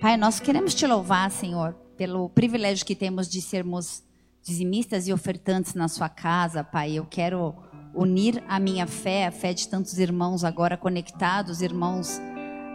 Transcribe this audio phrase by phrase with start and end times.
[0.00, 4.02] Pai, nós queremos te louvar, Senhor, pelo privilégio que temos de sermos
[4.42, 6.92] dizimistas e ofertantes na sua casa, Pai.
[6.92, 7.54] Eu quero
[7.94, 12.18] unir a minha fé, a fé de tantos irmãos agora conectados, irmãos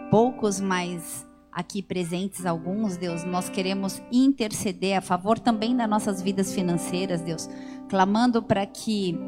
[0.08, 3.24] poucos, mas aqui presentes alguns, Deus.
[3.24, 7.50] Nós queremos interceder a favor também das nossas vidas financeiras, Deus,
[7.88, 9.18] clamando para que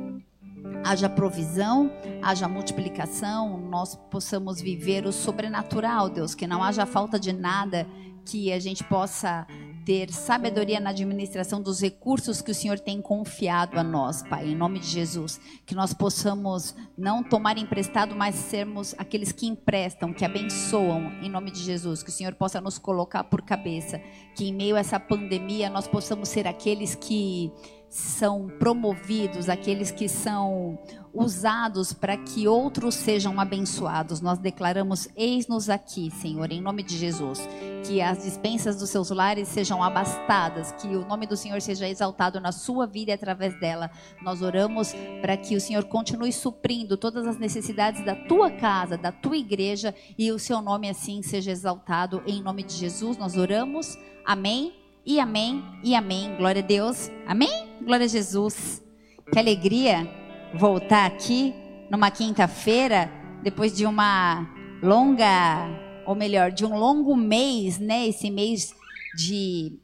[0.85, 1.91] haja provisão,
[2.23, 7.87] haja multiplicação, nós possamos viver o sobrenatural, Deus, que não haja falta de nada,
[8.25, 9.47] que a gente possa
[9.89, 14.55] ter sabedoria na administração dos recursos que o Senhor tem confiado a nós, Pai, em
[14.55, 15.41] nome de Jesus.
[15.65, 21.51] Que nós possamos não tomar emprestado, mas sermos aqueles que emprestam, que abençoam, em nome
[21.51, 22.03] de Jesus.
[22.03, 23.99] Que o Senhor possa nos colocar por cabeça.
[24.35, 27.51] Que em meio a essa pandemia nós possamos ser aqueles que
[27.89, 30.79] são promovidos, aqueles que são
[31.13, 34.21] usados para que outros sejam abençoados.
[34.21, 37.41] Nós declaramos: eis-nos aqui, Senhor, em nome de Jesus.
[37.87, 42.41] Que as dispensas dos seus lares sejam abastadas, que o nome do Senhor seja exaltado
[42.41, 43.91] na sua vida e através dela.
[44.23, 49.11] Nós oramos para que o Senhor continue suprindo todas as necessidades da tua casa, da
[49.11, 52.23] tua igreja e o seu nome assim seja exaltado.
[52.27, 53.97] Em nome de Jesus, nós oramos.
[54.27, 56.37] Amém e amém e amém.
[56.37, 57.11] Glória a Deus.
[57.27, 57.67] Amém?
[57.83, 58.85] Glória a Jesus.
[59.33, 60.07] Que alegria
[60.55, 61.55] voltar aqui
[61.91, 63.11] numa quinta-feira,
[63.43, 64.47] depois de uma
[64.83, 65.67] longa,
[66.07, 68.07] ou melhor, de um longo mês, né?
[68.07, 68.75] Esse mês
[69.17, 69.79] de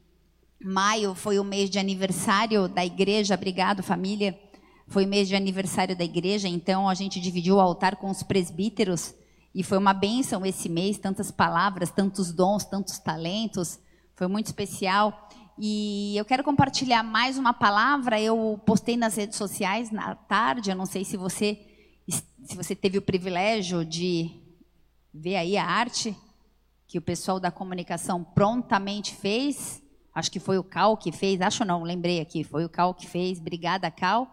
[0.63, 3.33] maio foi o mês de aniversário da igreja.
[3.33, 4.39] Obrigado, família.
[4.87, 8.21] Foi o mês de aniversário da igreja, então a gente dividiu o altar com os
[8.21, 9.15] presbíteros
[9.55, 13.79] e foi uma bênção esse mês, tantas palavras, tantos dons, tantos talentos.
[14.15, 15.29] Foi muito especial.
[15.57, 18.19] E eu quero compartilhar mais uma palavra.
[18.19, 20.69] Eu postei nas redes sociais na tarde.
[20.69, 21.59] Eu não sei se você
[22.07, 24.29] se você teve o privilégio de
[25.11, 26.15] ver aí a arte
[26.87, 29.81] que o pessoal da comunicação prontamente fez.
[30.13, 31.41] Acho que foi o Cal que fez.
[31.41, 32.43] Acho não, lembrei aqui.
[32.43, 33.39] Foi o Cal que fez.
[33.39, 34.31] Obrigada, Cal.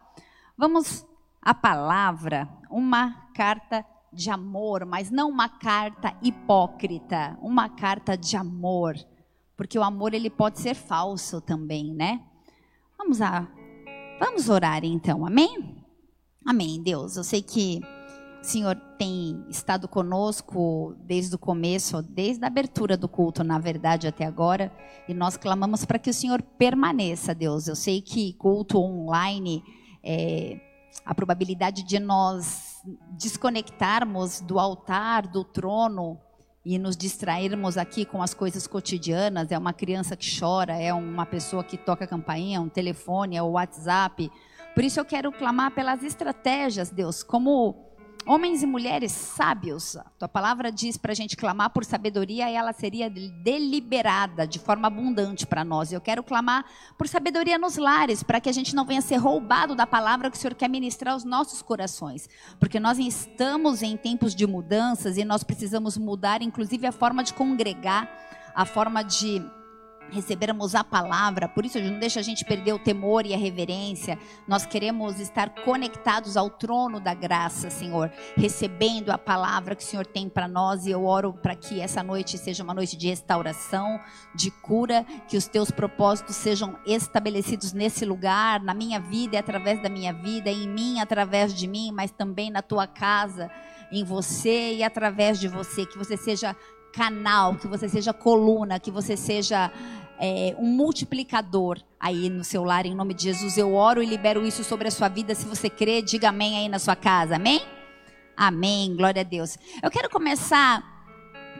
[0.57, 1.05] Vamos
[1.41, 8.95] à palavra, uma carta de amor, mas não uma carta hipócrita, uma carta de amor
[9.57, 12.23] porque o amor ele pode ser falso também, né?
[12.98, 13.48] Vamos a
[14.24, 15.27] Vamos orar então.
[15.27, 15.85] Amém?
[16.46, 17.17] Amém, Deus.
[17.17, 17.80] Eu sei que
[18.41, 24.07] o Senhor tem estado conosco desde o começo, desde a abertura do culto, na verdade,
[24.07, 24.73] até agora,
[25.08, 27.67] e nós clamamos para que o Senhor permaneça, Deus.
[27.67, 29.64] Eu sei que culto online,
[30.05, 30.61] é,
[31.05, 32.80] a probabilidade de nós
[33.18, 36.17] desconectarmos do altar, do trono,
[36.64, 41.27] e nos distrairmos aqui com as coisas cotidianas, é uma criança que chora, é uma
[41.27, 44.30] pessoa que toca campainha, um telefone, é o WhatsApp.
[44.74, 47.92] Por isso eu quero clamar pelas estratégias, Deus, como
[48.25, 52.55] Homens e mulheres sábios, a tua palavra diz para a gente clamar por sabedoria e
[52.55, 55.93] ela seria deliberada de forma abundante para nós.
[55.93, 56.65] Eu quero clamar
[56.97, 60.37] por sabedoria nos lares, para que a gente não venha ser roubado da palavra que
[60.37, 62.29] o Senhor quer ministrar aos nossos corações.
[62.61, 67.35] Porque nós estamos em tempos de mudanças e nós precisamos mudar, inclusive, a forma de
[67.35, 68.09] congregar,
[68.55, 69.43] a forma de
[70.12, 74.18] recebermos a palavra, por isso não deixa a gente perder o temor e a reverência.
[74.46, 80.06] Nós queremos estar conectados ao trono da graça, Senhor, recebendo a palavra que o Senhor
[80.06, 80.86] tem para nós.
[80.86, 83.98] E eu oro para que essa noite seja uma noite de restauração,
[84.34, 89.83] de cura, que os teus propósitos sejam estabelecidos nesse lugar, na minha vida e através
[89.83, 93.50] da minha vida, em mim através de mim, mas também na tua casa,
[93.90, 96.56] em você e através de você, que você seja
[96.92, 99.73] canal, que você seja coluna, que você seja
[100.19, 103.57] é, um multiplicador aí no seu lar, em nome de Jesus.
[103.57, 105.35] Eu oro e libero isso sobre a sua vida.
[105.35, 107.36] Se você crê, diga amém aí na sua casa.
[107.36, 107.63] Amém?
[108.36, 108.95] Amém.
[108.97, 109.58] Glória a Deus.
[109.83, 110.92] Eu quero começar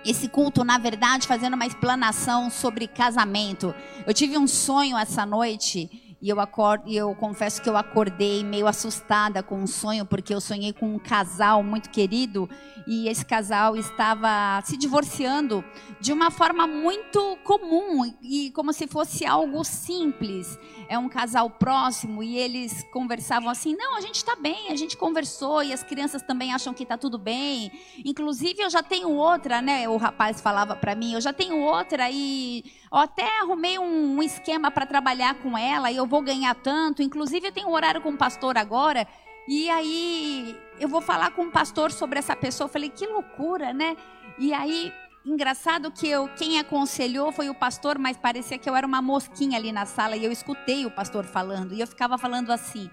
[0.05, 3.75] esse culto, na verdade, fazendo uma explanação sobre casamento.
[4.07, 8.45] Eu tive um sonho essa noite e eu, acordo, e eu confesso que eu acordei
[8.45, 12.49] meio assustada com um sonho, porque eu sonhei com um casal muito querido
[12.87, 15.65] e esse casal estava se divorciando
[16.01, 20.59] de uma forma muito comum e como se fosse algo simples.
[20.89, 24.97] É um casal próximo e eles conversavam assim: não, a gente está bem, a gente
[24.97, 27.73] conversou e as crianças também acham que está tudo bem.
[28.05, 29.89] Inclusive, eu já tenho outra, né?
[29.89, 34.23] O rapaz falava para mim: eu já tenho outra e eu até arrumei um, um
[34.23, 37.03] esquema para trabalhar com ela e eu vou ganhar tanto.
[37.03, 39.09] Inclusive, eu tenho um horário com o pastor agora.
[39.49, 42.67] E aí, eu vou falar com o pastor sobre essa pessoa.
[42.67, 43.97] Eu falei, que loucura, né?
[44.39, 44.93] E aí,
[45.25, 49.57] engraçado que eu, quem aconselhou foi o pastor, mas parecia que eu era uma mosquinha
[49.57, 51.73] ali na sala e eu escutei o pastor falando.
[51.73, 52.91] E eu ficava falando assim: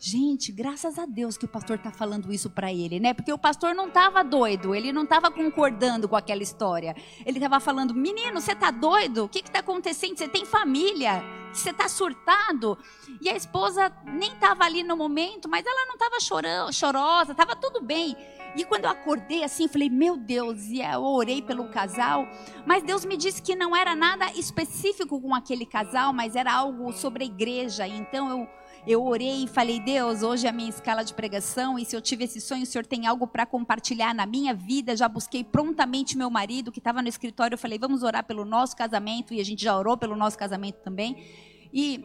[0.00, 3.12] Gente, graças a Deus que o pastor está falando isso para ele, né?
[3.12, 6.94] Porque o pastor não estava doido, ele não estava concordando com aquela história.
[7.26, 9.24] Ele estava falando: menino, você está doido?
[9.24, 10.16] O que está acontecendo?
[10.16, 11.20] Você tem família?
[11.52, 12.78] Você está surtado?
[13.20, 17.80] E a esposa nem estava ali no momento, mas ela não estava chorosa, estava tudo
[17.80, 18.16] bem.
[18.54, 22.24] E quando eu acordei assim, falei: meu Deus, e eu orei pelo casal,
[22.64, 26.92] mas Deus me disse que não era nada específico com aquele casal, mas era algo
[26.92, 27.84] sobre a igreja.
[27.88, 28.48] Então eu
[28.88, 32.00] eu orei e falei: Deus, hoje é a minha escala de pregação, e se eu
[32.00, 34.96] tive esse sonho, o Senhor tem algo para compartilhar na minha vida.
[34.96, 37.54] Já busquei prontamente meu marido, que estava no escritório.
[37.54, 40.76] Eu falei: vamos orar pelo nosso casamento, e a gente já orou pelo nosso casamento
[40.76, 41.22] também.
[41.70, 42.02] E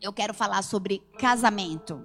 [0.00, 2.02] eu quero falar sobre casamento.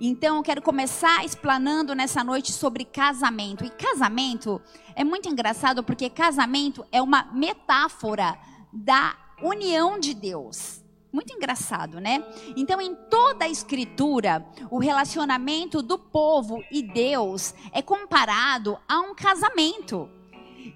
[0.00, 3.66] Então, eu quero começar explanando nessa noite sobre casamento.
[3.66, 4.62] E casamento
[4.96, 8.36] é muito engraçado porque casamento é uma metáfora
[8.72, 10.81] da união de Deus.
[11.12, 12.24] Muito engraçado, né?
[12.56, 19.14] Então, em toda a escritura, o relacionamento do povo e Deus é comparado a um
[19.14, 20.08] casamento.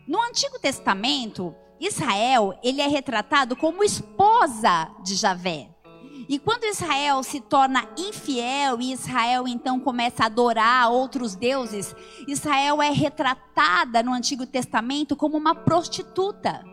[0.07, 5.71] No Antigo Testamento, Israel, ele é retratado como esposa de Javé.
[6.29, 11.95] E quando Israel se torna infiel e Israel então começa a adorar outros deuses,
[12.27, 16.65] Israel é retratada no Antigo Testamento como uma prostituta.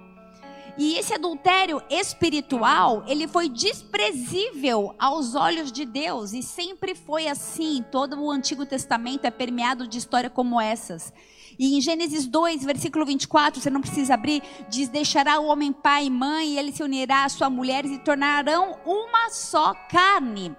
[0.78, 7.86] E esse adultério espiritual, ele foi desprezível aos olhos de Deus e sempre foi assim.
[7.92, 11.14] Todo o Antigo Testamento é permeado de histórias como essas.
[11.60, 16.06] E em Gênesis 2, versículo 24, você não precisa abrir, diz: Deixará o homem pai
[16.06, 20.56] e mãe, e ele se unirá à sua mulher e se tornarão uma só carne.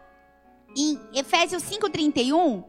[0.76, 2.64] Em Efésios 5:31,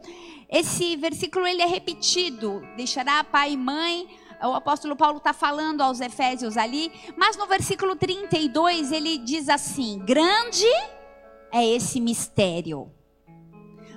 [0.50, 4.08] esse versículo ele é repetido: Deixará pai e mãe,
[4.48, 10.00] o apóstolo Paulo está falando aos Efésios ali, mas no versículo 32 ele diz assim:
[10.00, 10.66] Grande
[11.52, 12.92] é esse mistério,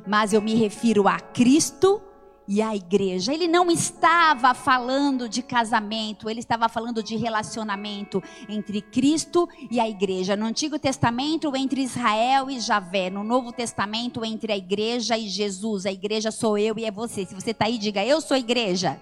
[0.06, 2.02] mas eu me refiro a Cristo
[2.48, 3.32] e a igreja.
[3.32, 9.86] Ele não estava falando de casamento, ele estava falando de relacionamento entre Cristo e a
[9.86, 10.34] igreja.
[10.34, 13.10] No Antigo Testamento, entre Israel e Javé.
[13.10, 15.84] No Novo Testamento, entre a igreja e Jesus.
[15.84, 17.26] A igreja sou eu e é você.
[17.26, 18.98] Se você está aí, diga: Eu sou igreja.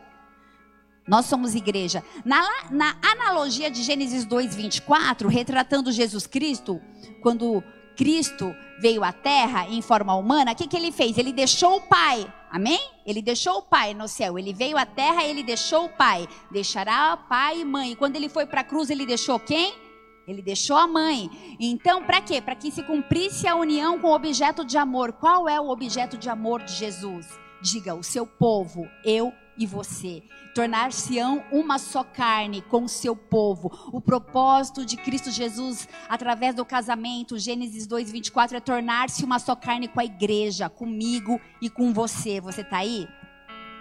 [1.07, 2.03] Nós somos igreja.
[2.25, 6.81] Na, na analogia de Gênesis 2, 24, retratando Jesus Cristo,
[7.23, 7.63] quando
[7.97, 11.17] Cristo veio à terra em forma humana, o que, que ele fez?
[11.17, 12.81] Ele deixou o Pai, amém?
[13.07, 14.39] Ele deixou o Pai no céu.
[14.39, 16.29] Ele veio à terra e ele deixou o Pai.
[16.51, 17.95] Deixará pai e mãe.
[17.95, 19.75] Quando ele foi para a cruz, ele deixou quem?
[20.27, 21.31] Ele deixou a mãe.
[21.61, 22.41] Então, para quê?
[22.41, 25.13] Para que se cumprisse a união com o objeto de amor.
[25.13, 27.27] Qual é o objeto de amor de Jesus?
[27.63, 30.23] Diga, o seu povo, eu e você.
[30.55, 33.71] Tornar-se-ão uma só carne com o seu povo.
[33.93, 39.55] O propósito de Cristo Jesus através do casamento, Gênesis 2, 24, é tornar-se uma só
[39.55, 42.41] carne com a igreja, comigo e com você.
[42.41, 43.09] Você está aí?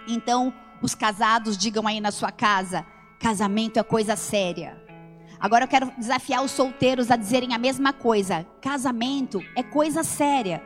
[0.08, 0.52] Então,
[0.82, 2.86] os casados digam aí na sua casa:
[3.18, 4.82] casamento é coisa séria.
[5.38, 10.62] Agora eu quero desafiar os solteiros a dizerem a mesma coisa: casamento é coisa séria.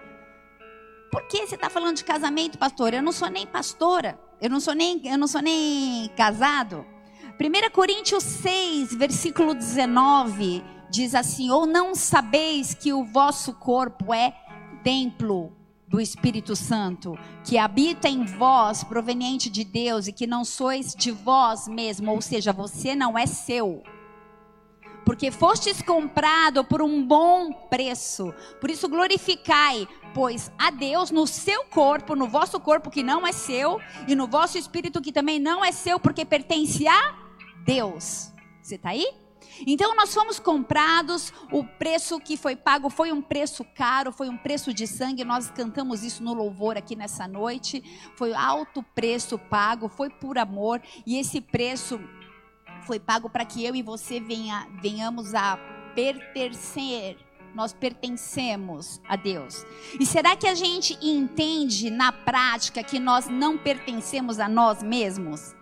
[1.10, 2.94] Por que você está falando de casamento, pastor?
[2.94, 4.18] Eu não sou nem pastora.
[4.40, 6.84] Eu não sou nem, eu não sou nem casado.
[7.38, 14.34] 1 Coríntios 6, versículo 19, diz assim: Ou não sabeis que o vosso corpo é
[14.82, 15.52] templo
[15.86, 21.10] do Espírito Santo, que habita em vós, proveniente de Deus, e que não sois de
[21.10, 23.82] vós mesmo, ou seja, você não é seu
[25.10, 28.32] porque fostes comprado por um bom preço.
[28.60, 33.32] Por isso glorificai, pois a Deus no seu corpo, no vosso corpo que não é
[33.32, 37.12] seu, e no vosso espírito que também não é seu, porque pertence a
[37.64, 38.32] Deus.
[38.62, 39.04] Você está aí?
[39.66, 44.36] Então nós fomos comprados, o preço que foi pago foi um preço caro, foi um
[44.36, 45.24] preço de sangue.
[45.24, 47.82] Nós cantamos isso no louvor aqui nessa noite.
[48.14, 51.98] Foi alto preço pago, foi por amor, e esse preço
[52.86, 55.58] foi pago para que eu e você venha, venhamos a
[55.94, 57.16] pertencer.
[57.54, 59.66] Nós pertencemos a Deus.
[59.98, 65.56] E será que a gente entende na prática que nós não pertencemos a nós mesmos?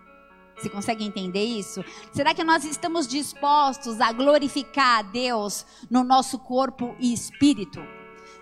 [0.55, 1.83] Você consegue entender isso?
[2.11, 7.79] Será que nós estamos dispostos a glorificar a Deus no nosso corpo e espírito?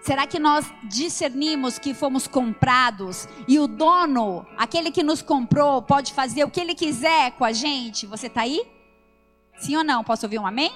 [0.01, 6.13] Será que nós discernimos que fomos comprados e o dono, aquele que nos comprou, pode
[6.13, 8.05] fazer o que ele quiser com a gente?
[8.05, 8.61] Você está aí?
[9.57, 10.03] Sim ou não?
[10.03, 10.71] Posso ouvir um amém?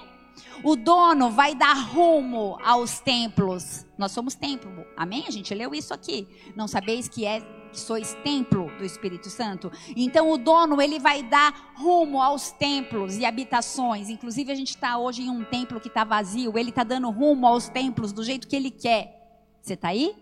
[0.63, 3.85] O dono vai dar rumo aos templos.
[3.97, 4.85] Nós somos templo.
[4.97, 5.25] Amém?
[5.27, 6.27] A gente leu isso aqui.
[6.55, 9.71] Não sabeis que é que sois templo do Espírito Santo.
[9.95, 14.09] Então o dono ele vai dar rumo aos templos e habitações.
[14.09, 16.57] Inclusive a gente está hoje em um templo que está vazio.
[16.57, 19.47] Ele está dando rumo aos templos do jeito que ele quer.
[19.61, 20.15] Você está aí?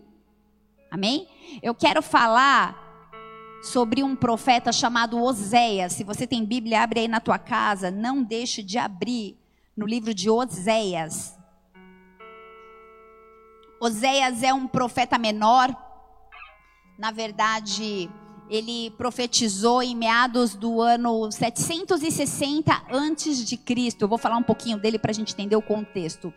[0.91, 1.27] Amém?
[1.61, 2.87] Eu quero falar
[3.61, 5.93] sobre um profeta chamado Oséias.
[5.93, 7.91] Se você tem Bíblia, abre aí na tua casa.
[7.91, 9.37] Não deixe de abrir
[9.75, 11.37] no livro de Oséias.
[13.79, 15.75] Oséias é um profeta menor.
[16.99, 18.09] Na verdade,
[18.49, 24.01] ele profetizou em meados do ano 760 antes de Cristo.
[24.01, 26.33] Eu vou falar um pouquinho dele para a gente entender o contexto.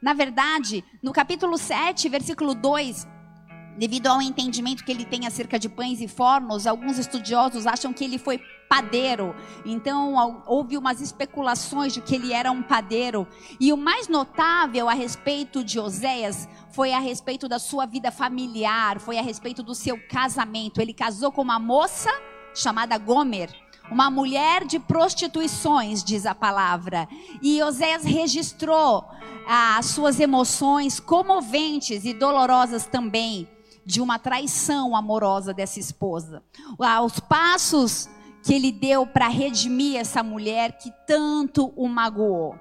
[0.00, 3.06] Na verdade, no capítulo 7, versículo 2,
[3.76, 8.02] Devido ao entendimento que ele tem acerca de pães e fornos, alguns estudiosos acham que
[8.02, 9.36] ele foi padeiro.
[9.66, 13.28] Então, houve umas especulações de que ele era um padeiro.
[13.60, 18.98] E o mais notável a respeito de Oséias foi a respeito da sua vida familiar,
[18.98, 20.80] foi a respeito do seu casamento.
[20.80, 22.10] Ele casou com uma moça
[22.54, 23.50] chamada Gomer.
[23.90, 27.06] Uma mulher de prostituições, diz a palavra.
[27.40, 29.04] E Oséias registrou
[29.46, 33.46] ah, as suas emoções comoventes e dolorosas também
[33.86, 36.42] de uma traição amorosa dessa esposa.
[37.04, 38.10] Os passos
[38.42, 42.56] que ele deu para redimir essa mulher que tanto o magoou.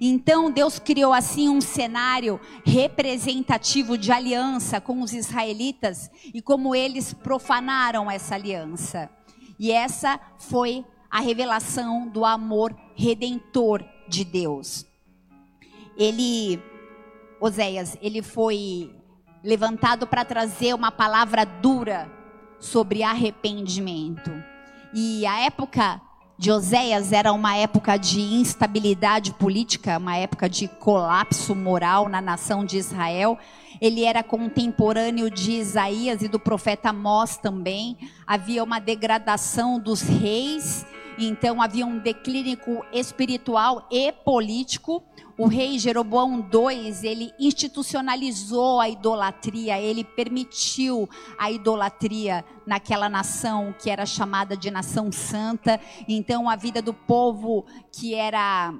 [0.00, 7.14] Então Deus criou assim um cenário representativo de aliança com os israelitas e como eles
[7.14, 9.10] profanaram essa aliança.
[9.58, 14.84] E essa foi a revelação do amor redentor de Deus.
[15.96, 16.60] Ele,
[17.40, 18.95] Oséias, ele foi
[19.46, 22.10] levantado para trazer uma palavra dura
[22.58, 24.32] sobre arrependimento.
[24.92, 26.00] E a época
[26.36, 32.64] de Oséias era uma época de instabilidade política, uma época de colapso moral na nação
[32.64, 33.38] de Israel.
[33.80, 37.96] Ele era contemporâneo de Isaías e do profeta Amós também.
[38.26, 40.84] Havia uma degradação dos reis,
[41.16, 42.58] então havia um declínio
[42.92, 45.04] espiritual e político
[45.38, 53.90] o rei Jeroboão II, ele institucionalizou a idolatria, ele permitiu a idolatria naquela nação que
[53.90, 55.78] era chamada de nação santa.
[56.08, 58.72] Então a vida do povo que era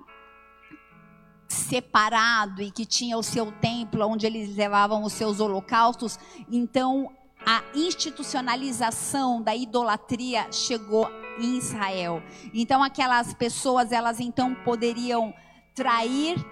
[1.46, 6.18] separado e que tinha o seu templo onde eles levavam os seus holocaustos,
[6.50, 7.12] então
[7.44, 11.08] a institucionalização da idolatria chegou
[11.38, 12.22] em Israel.
[12.52, 15.32] Então aquelas pessoas, elas então poderiam
[15.76, 16.42] trair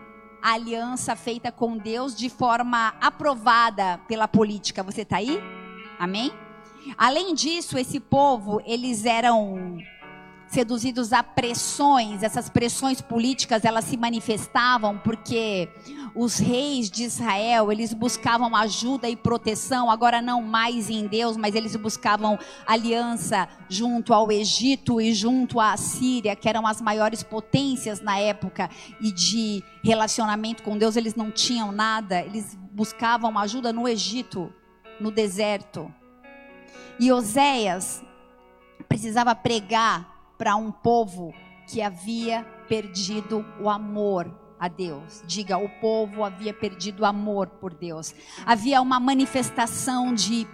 [0.42, 4.82] a aliança feita com Deus de forma aprovada pela política.
[4.82, 5.40] Você está aí?
[5.98, 6.30] Amém?
[6.98, 9.78] Além disso, esse povo, eles eram
[10.46, 15.70] seduzidos a pressões, essas pressões políticas, elas se manifestavam porque
[16.14, 21.54] os reis de Israel, eles buscavam ajuda e proteção, agora não mais em Deus, mas
[21.54, 28.00] eles buscavam aliança junto ao Egito e junto à Síria, que eram as maiores potências
[28.00, 33.88] na época, e de relacionamento com Deus eles não tinham nada, eles buscavam ajuda no
[33.88, 34.52] Egito,
[35.00, 35.92] no deserto.
[37.00, 38.04] E Oséias
[38.88, 41.34] precisava pregar para um povo
[41.66, 45.22] que havia perdido o amor a Deus.
[45.26, 48.14] Diga, o povo havia perdido amor por Deus.
[48.46, 50.46] Havia uma manifestação de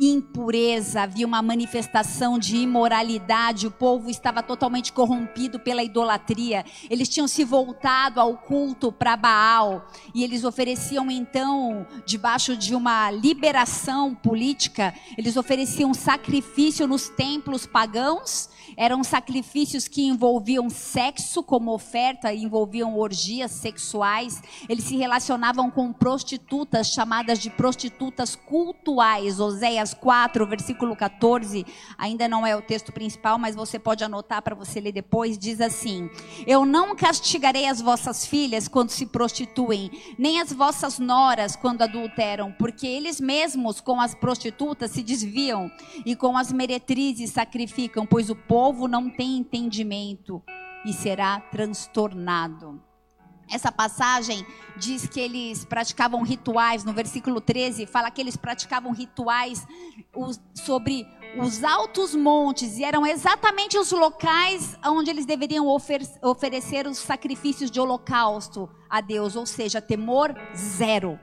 [0.00, 6.64] impureza, havia uma manifestação de imoralidade, o povo estava totalmente corrompido pela idolatria.
[6.88, 13.10] Eles tinham se voltado ao culto para Baal e eles ofereciam então, debaixo de uma
[13.10, 22.32] liberação política, eles ofereciam sacrifício nos templos pagãos eram sacrifícios que envolviam sexo como oferta,
[22.32, 24.42] envolviam orgias sexuais.
[24.68, 29.40] Eles se relacionavam com prostitutas, chamadas de prostitutas cultuais.
[29.40, 31.64] Oséias 4, versículo 14,
[31.96, 35.38] ainda não é o texto principal, mas você pode anotar para você ler depois.
[35.38, 36.10] Diz assim:
[36.46, 42.52] Eu não castigarei as vossas filhas quando se prostituem, nem as vossas noras quando adulteram,
[42.52, 45.70] porque eles mesmos com as prostitutas se desviam
[46.04, 50.42] e com as meretrizes sacrificam, pois o povo não tem entendimento
[50.84, 52.89] e será transtornado.
[53.50, 59.66] Essa passagem diz que eles praticavam rituais, no versículo 13, fala que eles praticavam rituais
[60.54, 66.98] sobre os altos montes, e eram exatamente os locais onde eles deveriam ofer oferecer os
[66.98, 71.18] sacrifícios de holocausto a Deus, ou seja, temor zero.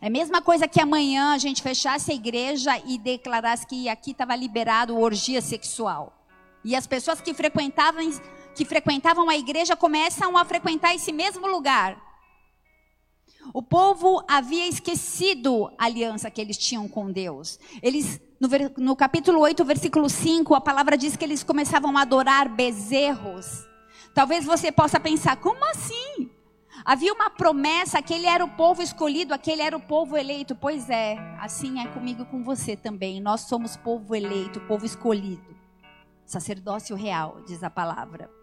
[0.00, 4.12] É a mesma coisa que amanhã a gente fechasse a igreja e declarasse que aqui
[4.12, 6.16] estava liberado orgia sexual.
[6.64, 8.00] E as pessoas que frequentavam,
[8.60, 11.98] que frequentavam a igreja começam a frequentar esse mesmo lugar.
[13.54, 17.58] O povo havia esquecido a aliança que eles tinham com Deus.
[17.82, 22.50] Eles, no, no capítulo 8, versículo 5, a palavra diz que eles começavam a adorar
[22.50, 23.66] bezerros.
[24.12, 26.30] Talvez você possa pensar, como assim?
[26.84, 30.54] Havia uma promessa, aquele era o povo escolhido, aquele era o povo eleito.
[30.54, 33.22] Pois é, assim é comigo e com você também.
[33.22, 35.56] Nós somos povo eleito, povo escolhido.
[36.26, 38.39] Sacerdócio real, diz a palavra.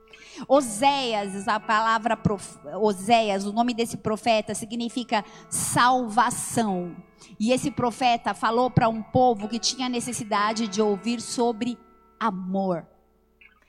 [0.47, 2.57] Oséias, a palavra prof...
[2.81, 6.95] Oséias, o nome desse profeta significa salvação.
[7.39, 11.77] E esse profeta falou para um povo que tinha necessidade de ouvir sobre
[12.19, 12.85] amor.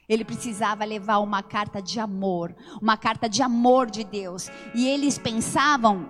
[0.09, 4.51] Ele precisava levar uma carta de amor, uma carta de amor de Deus.
[4.75, 6.09] E eles pensavam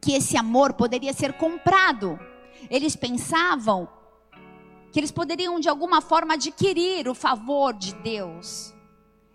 [0.00, 2.18] que esse amor poderia ser comprado.
[2.70, 3.88] Eles pensavam
[4.92, 8.75] que eles poderiam de alguma forma adquirir o favor de Deus.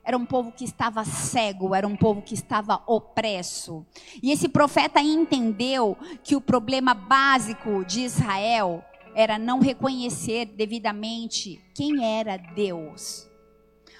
[0.03, 3.85] Era um povo que estava cego, era um povo que estava opresso.
[4.21, 12.03] E esse profeta entendeu que o problema básico de Israel era não reconhecer devidamente quem
[12.03, 13.29] era Deus.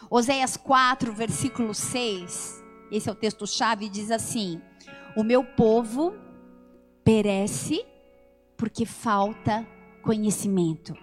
[0.10, 4.62] Oséias 4, versículo 6, esse é o texto-chave, diz assim:
[5.16, 6.14] O meu povo
[7.04, 7.86] perece
[8.58, 9.66] porque falta
[10.02, 10.96] conhecimento.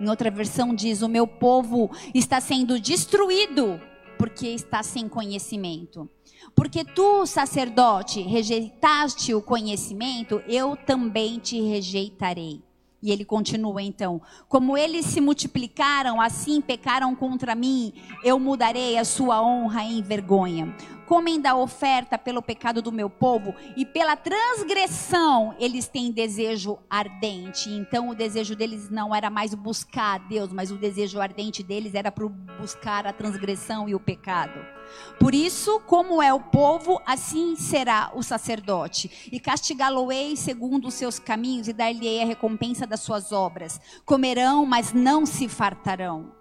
[0.00, 3.80] Em outra versão diz: O meu povo está sendo destruído
[4.18, 6.08] porque está sem conhecimento.
[6.54, 12.62] Porque tu, sacerdote, rejeitaste o conhecimento, eu também te rejeitarei.
[13.02, 17.92] E ele continua então: Como eles se multiplicaram, assim pecaram contra mim,
[18.24, 20.74] eu mudarei a sua honra em vergonha
[21.08, 27.70] comem da oferta pelo pecado do meu povo e pela transgressão eles têm desejo ardente.
[27.70, 31.94] Então o desejo deles não era mais buscar a Deus, mas o desejo ardente deles
[31.94, 34.77] era para buscar a transgressão e o pecado.
[35.18, 39.28] Por isso, como é o povo, assim será o sacerdote.
[39.32, 43.80] E castigá-lo-ei segundo os seus caminhos e dar-lhe-ei a recompensa das suas obras.
[44.04, 46.32] Comerão, mas não se fartarão.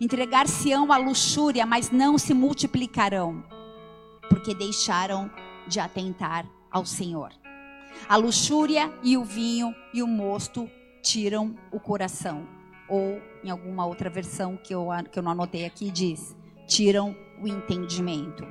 [0.00, 3.44] Entregar-se-ão à luxúria, mas não se multiplicarão
[4.28, 5.30] porque deixaram
[5.66, 7.32] de atentar ao Senhor.
[8.08, 10.70] A luxúria e o vinho e o mosto
[11.02, 12.46] tiram o coração.
[12.88, 16.36] Ou, em alguma outra versão que eu, que eu não anotei aqui, diz:
[16.66, 18.46] tiram o entendimento.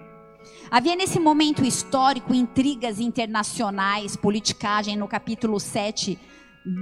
[0.69, 6.17] Havia nesse momento histórico intrigas internacionais, politicagem, no capítulo 7,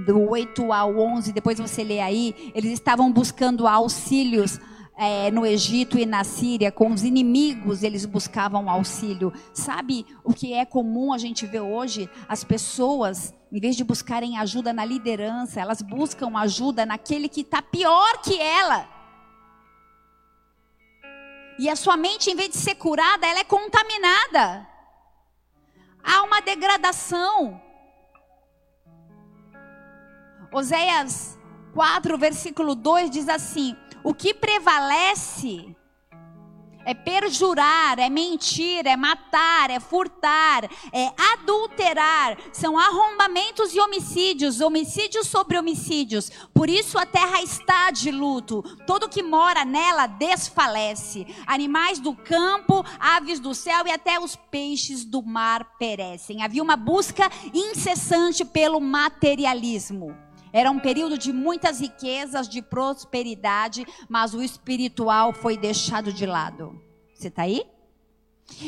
[0.04, 4.60] do 8 ao 11, depois você lê aí, eles estavam buscando auxílios
[4.96, 9.32] é, no Egito e na Síria, com os inimigos, eles buscavam auxílio.
[9.52, 12.08] Sabe o que é comum a gente ver hoje?
[12.28, 17.60] As pessoas, em vez de buscarem ajuda na liderança, elas buscam ajuda naquele que está
[17.60, 18.95] pior que ela.
[21.58, 24.66] E a sua mente, em vez de ser curada, ela é contaminada.
[26.02, 27.60] Há uma degradação.
[30.52, 31.38] Oséias
[31.74, 35.76] 4, versículo 2 diz assim: o que prevalece
[36.86, 42.38] é perjurar, é mentir, é matar, é furtar, é adulterar.
[42.52, 46.30] São arrombamentos e homicídios, homicídios sobre homicídios.
[46.54, 48.62] Por isso a terra está de luto.
[48.86, 51.26] Todo que mora nela desfalece.
[51.44, 56.42] Animais do campo, aves do céu e até os peixes do mar perecem.
[56.42, 60.25] Havia uma busca incessante pelo materialismo.
[60.56, 66.80] Era um período de muitas riquezas, de prosperidade, mas o espiritual foi deixado de lado.
[67.14, 67.62] Você está aí?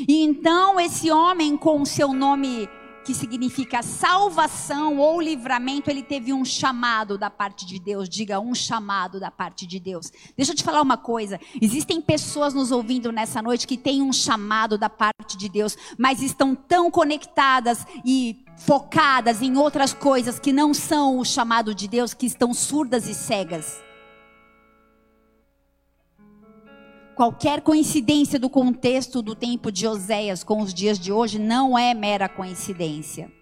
[0.06, 2.68] E então esse homem com o seu nome
[3.06, 8.06] que significa salvação ou livramento, ele teve um chamado da parte de Deus.
[8.06, 10.12] Diga, um chamado da parte de Deus.
[10.36, 11.40] Deixa eu te falar uma coisa.
[11.58, 16.20] Existem pessoas nos ouvindo nessa noite que têm um chamado da parte de Deus, mas
[16.20, 22.12] estão tão conectadas e focadas em outras coisas que não são o chamado de Deus,
[22.12, 23.82] que estão surdas e cegas.
[27.14, 31.92] Qualquer coincidência do contexto do tempo de Oséias com os dias de hoje não é
[31.92, 33.32] mera coincidência.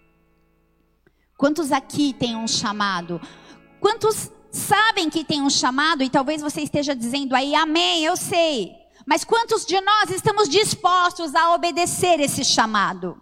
[1.36, 3.20] Quantos aqui têm um chamado?
[3.80, 8.72] Quantos sabem que tem um chamado e talvez você esteja dizendo aí, amém, eu sei.
[9.06, 13.20] Mas quantos de nós estamos dispostos a obedecer esse chamado?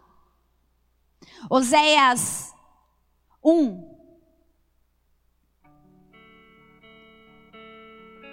[1.50, 2.52] Oséias
[3.44, 3.94] 1.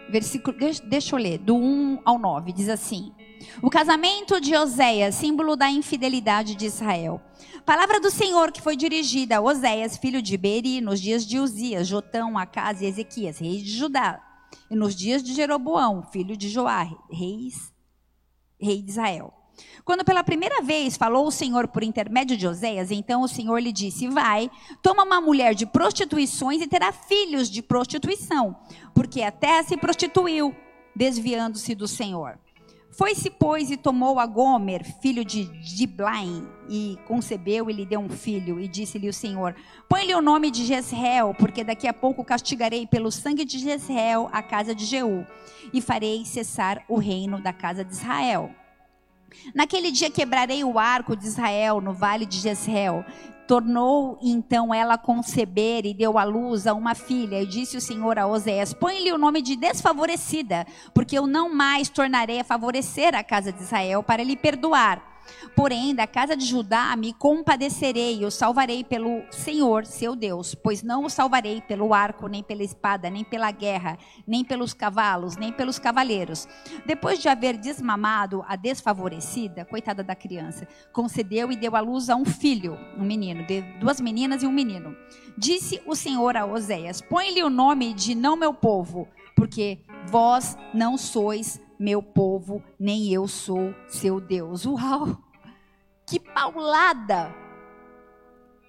[0.10, 3.14] Versículo, deixa, eu ler, do 1 ao 9, diz assim:
[3.62, 7.22] O casamento de Oséias, símbolo da infidelidade de Israel.
[7.66, 11.88] Palavra do Senhor que foi dirigida a Oséias, filho de Beri, nos dias de Uzias,
[11.88, 14.22] Jotão, Acas e Ezequias, reis de Judá,
[14.70, 17.74] e nos dias de Jeroboão, filho de Joá, reis,
[18.60, 19.41] rei de Israel.
[19.84, 23.72] Quando pela primeira vez falou o Senhor por intermédio de Oséias, então o Senhor lhe
[23.72, 24.50] disse: Vai,
[24.82, 28.56] toma uma mulher de prostituições e terá filhos de prostituição,
[28.94, 29.32] porque a
[29.64, 30.56] se prostituiu,
[30.96, 32.38] desviando-se do Senhor.
[32.92, 38.10] Foi-se, pois, e tomou a Gomer, filho de Diblaim, e concebeu e lhe deu um
[38.10, 38.60] filho.
[38.60, 39.56] E disse-lhe o Senhor:
[39.88, 44.44] Põe-lhe o nome de Jezreel, porque daqui a pouco castigarei pelo sangue de Jezreel a
[44.44, 45.26] casa de Jeú,
[45.72, 48.52] e farei cessar o reino da casa de Israel.
[49.54, 53.06] Naquele dia quebrarei o arco de Israel no vale de Jezreel,
[53.52, 57.42] Tornou então ela a conceber e deu à luz a uma filha.
[57.42, 61.90] E disse o Senhor a Oséias: Põe-lhe o nome de desfavorecida, porque eu não mais
[61.90, 65.11] tornarei a favorecer a casa de Israel para lhe perdoar.
[65.56, 71.06] Porém, da casa de Judá me compadecerei o salvarei pelo Senhor, seu Deus, pois não
[71.06, 75.78] o salvarei pelo arco, nem pela espada, nem pela guerra, nem pelos cavalos, nem pelos
[75.78, 76.48] cavaleiros.
[76.86, 82.16] Depois de haver desmamado a desfavorecida, coitada da criança, concedeu e deu à luz a
[82.16, 84.96] um filho, um menino, de duas meninas e um menino.
[85.38, 90.98] Disse o Senhor a Oséias: Põe-lhe o nome de não meu povo, porque vós não
[90.98, 94.68] sois meu povo, nem eu sou seu Deus.
[94.68, 95.18] Uau!
[96.08, 97.34] Que paulada!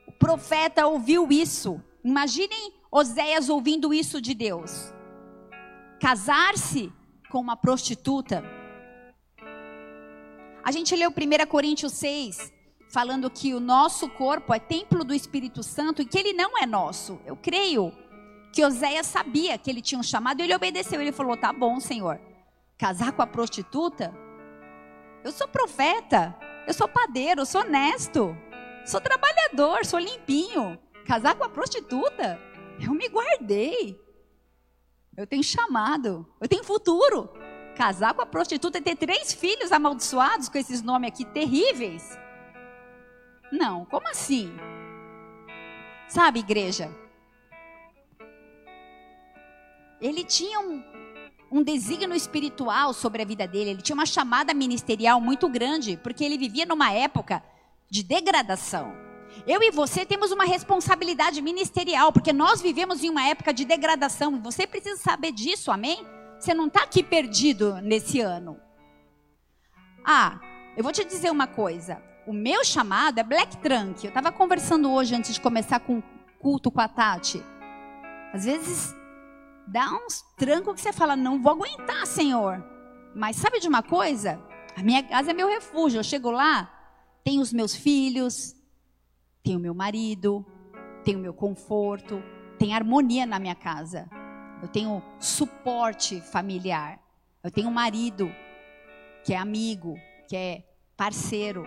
[0.08, 1.78] O profeta ouviu isso.
[2.02, 4.94] Imaginem Oséias ouvindo isso de Deus.
[6.00, 6.90] Casar-se
[7.30, 8.42] com uma prostituta.
[10.64, 12.50] A gente leu 1 Coríntios 6,
[12.90, 16.64] falando que o nosso corpo é templo do Espírito Santo e que ele não é
[16.64, 17.20] nosso.
[17.26, 17.92] Eu creio
[18.54, 20.98] que Oséias sabia que ele tinha um chamado e ele obedeceu.
[20.98, 22.31] Ele falou: tá bom, Senhor
[22.82, 24.12] casar com a prostituta?
[25.22, 28.36] Eu sou profeta, eu sou padeiro, eu sou honesto,
[28.84, 30.76] sou trabalhador, sou limpinho.
[31.06, 32.40] Casar com a prostituta?
[32.80, 33.96] Eu me guardei.
[35.16, 37.32] Eu tenho chamado, eu tenho futuro.
[37.76, 42.18] Casar com a prostituta e ter três filhos amaldiçoados com esses nomes aqui terríveis?
[43.52, 44.52] Não, como assim?
[46.08, 46.92] Sabe, igreja?
[50.00, 50.82] Ele tinha um,
[51.52, 56.24] um desígnio espiritual sobre a vida dele, ele tinha uma chamada ministerial muito grande, porque
[56.24, 57.42] ele vivia numa época
[57.90, 58.94] de degradação.
[59.46, 64.40] Eu e você temos uma responsabilidade ministerial, porque nós vivemos em uma época de degradação,
[64.40, 66.06] você precisa saber disso, amém?
[66.40, 68.58] Você não está aqui perdido nesse ano.
[70.02, 70.40] Ah,
[70.74, 72.02] eu vou te dizer uma coisa.
[72.26, 74.04] O meu chamado é Black Trunk.
[74.04, 76.02] Eu estava conversando hoje antes de começar com o
[76.40, 77.42] culto com a Tati.
[78.32, 79.01] Às vezes
[79.66, 82.64] dá uns trancos que você fala, não vou aguentar, Senhor.
[83.14, 84.40] Mas sabe de uma coisa?
[84.76, 85.98] A minha casa é meu refúgio.
[85.98, 86.70] Eu chego lá,
[87.22, 88.54] tem os meus filhos,
[89.42, 90.44] tem o meu marido,
[91.04, 92.22] tem o meu conforto,
[92.58, 94.08] tem harmonia na minha casa.
[94.62, 97.00] Eu tenho suporte familiar.
[97.42, 98.32] Eu tenho um marido
[99.24, 99.96] que é amigo,
[100.28, 100.64] que é
[100.96, 101.66] parceiro.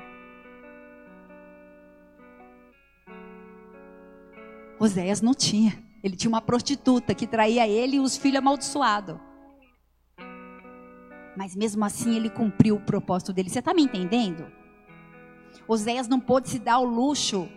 [4.79, 5.84] Oséias não tinha.
[6.05, 9.17] Ele tinha uma prostituta que traía ele e os filhos amaldiçoados.
[11.35, 13.49] Mas mesmo assim ele cumpriu o propósito dele.
[13.49, 14.45] Você está me entendendo?
[15.67, 17.49] Oséias não pôde se dar o luxo.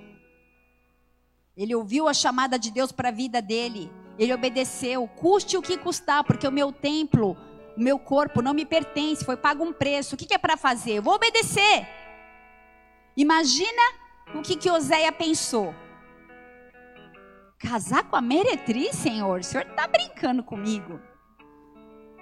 [1.55, 3.93] Ele ouviu a chamada de Deus para a vida dele.
[4.19, 7.37] Ele obedeceu, custe o que custar, porque o meu templo,
[7.77, 10.15] o meu corpo não me pertence, foi pago um preço.
[10.15, 10.93] O que, que é para fazer?
[10.93, 11.87] Eu vou obedecer.
[13.15, 13.83] Imagina
[14.35, 15.75] o que, que Oséia pensou.
[17.59, 19.41] Casar com a meretriz, Senhor?
[19.41, 21.01] O Senhor está brincando comigo.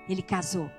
[0.08, 0.70] Ele casou.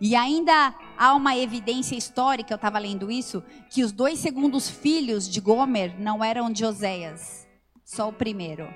[0.00, 5.28] E ainda há uma evidência histórica, eu estava lendo isso, que os dois segundos filhos
[5.28, 7.48] de Gomer não eram de Oséias,
[7.84, 8.68] só o primeiro.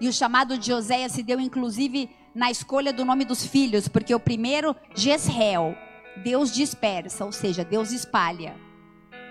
[0.00, 4.14] E o chamado de Oséias se deu inclusive na escolha do nome dos filhos, porque
[4.14, 5.76] o primeiro, Jezreel,
[6.22, 8.56] Deus dispersa, ou seja, Deus espalha.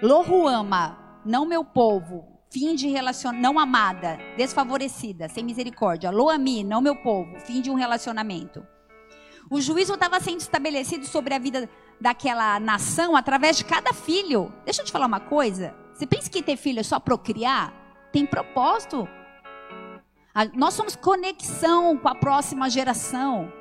[0.01, 6.11] Lohuama, não meu povo, fim de relacionamento, não amada, desfavorecida, sem misericórdia.
[6.11, 8.65] Loami, não meu povo, fim de um relacionamento.
[9.49, 14.51] O juízo estava sendo estabelecido sobre a vida daquela nação através de cada filho.
[14.63, 15.75] Deixa eu te falar uma coisa.
[15.93, 17.73] Você pensa que ter filho é só procriar?
[18.11, 19.07] Tem propósito.
[20.53, 23.51] Nós somos conexão com a próxima geração.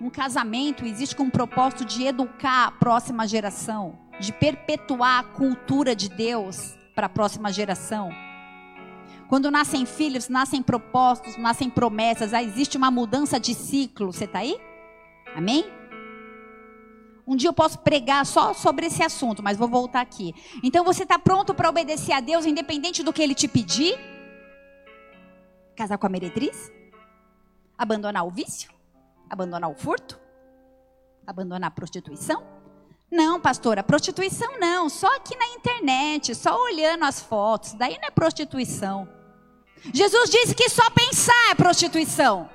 [0.00, 5.96] Um casamento existe com o propósito de educar a próxima geração, de perpetuar a cultura
[5.96, 8.10] de Deus para a próxima geração.
[9.28, 14.12] Quando nascem filhos, nascem propósitos, nascem promessas, existe uma mudança de ciclo.
[14.12, 14.60] Você está aí?
[15.34, 15.64] Amém?
[17.26, 20.34] Um dia eu posso pregar só sobre esse assunto, mas vou voltar aqui.
[20.62, 23.98] Então você está pronto para obedecer a Deus, independente do que Ele te pedir?
[25.74, 26.70] Casar com a meretriz?
[27.78, 28.70] Abandonar o vício?
[29.28, 30.20] Abandonar o furto?
[31.26, 32.53] Abandonar a prostituição?
[33.14, 38.10] Não, pastora, prostituição não, só aqui na internet, só olhando as fotos, daí não é
[38.10, 39.08] prostituição.
[39.92, 42.50] Jesus disse que só pensar é prostituição.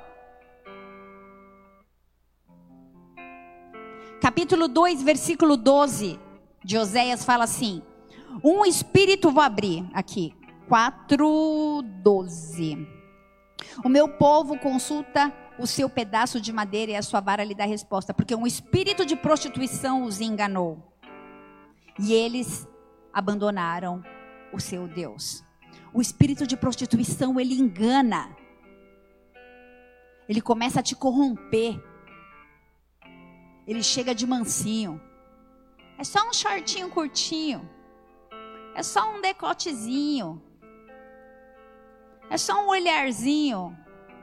[4.20, 6.20] Capítulo 2, versículo 12
[6.62, 7.82] de Oséias fala assim:
[8.44, 10.36] Um espírito, vou abrir aqui,
[10.68, 12.86] 4, 12.
[13.86, 17.66] O meu povo consulta o seu pedaço de madeira e a sua vara lhe dá
[17.66, 20.82] resposta, porque um espírito de prostituição os enganou.
[22.00, 22.68] E eles
[23.14, 24.02] abandonaram
[24.54, 25.44] o seu Deus.
[25.94, 28.36] O espírito de prostituição, ele engana.
[30.30, 31.78] Ele começa a te corromper.
[33.68, 35.02] Ele chega de mansinho.
[35.98, 37.70] É só um shortinho curtinho.
[38.76, 40.42] É só um decotezinho.
[42.30, 43.76] É só um olharzinho.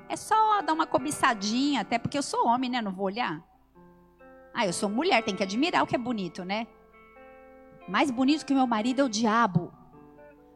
[0.09, 2.81] É só dar uma cobiçadinha, até porque eu sou homem, né?
[2.81, 3.43] Não vou olhar.
[4.55, 6.67] Ah, eu sou mulher, tem que admirar o que é bonito, né?
[7.89, 9.73] Mais bonito que meu marido é o diabo.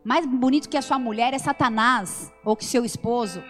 [0.04, 3.42] Mais bonito que a sua mulher é Satanás ou que seu esposo.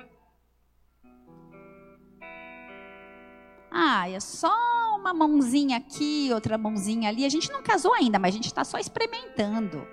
[3.71, 4.53] Ah, é só
[4.99, 7.25] uma mãozinha aqui, outra mãozinha ali.
[7.25, 9.87] A gente não casou ainda, mas a gente está só experimentando.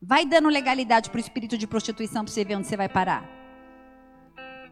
[0.00, 3.41] Vai dando legalidade para o espírito de prostituição para você ver onde você vai parar.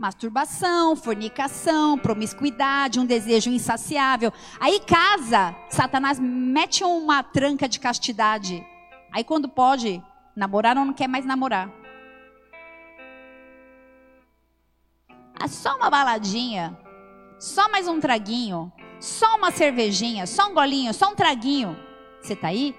[0.00, 4.32] Masturbação, fornicação, promiscuidade, um desejo insaciável.
[4.58, 8.66] Aí casa, Satanás mete uma tranca de castidade.
[9.12, 10.02] Aí quando pode,
[10.34, 11.70] Namorar ou não quer mais namorar.
[15.38, 16.78] É só uma baladinha,
[17.38, 21.76] só mais um traguinho, só uma cervejinha, só um golinho, só um traguinho.
[22.20, 22.74] Você tá aí?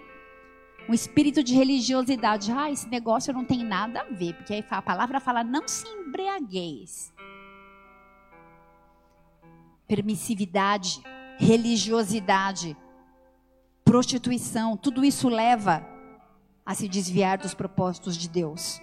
[0.89, 2.51] Um espírito de religiosidade.
[2.51, 7.13] Ah, esse negócio não tem nada a ver, porque a palavra fala: não se embriagueis.
[9.87, 11.01] Permissividade,
[11.37, 12.77] religiosidade,
[13.83, 15.85] prostituição, tudo isso leva
[16.65, 18.81] a se desviar dos propósitos de Deus.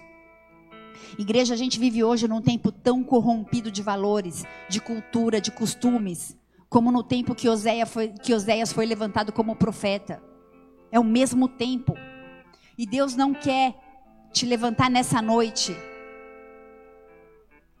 [1.17, 6.37] Igreja, a gente vive hoje num tempo tão corrompido de valores, de cultura, de costumes,
[6.69, 10.21] como no tempo que Oséias foi, que Oséias foi levantado como profeta.
[10.91, 11.95] É o mesmo tempo.
[12.77, 13.75] E Deus não quer
[14.31, 15.75] te levantar nessa noite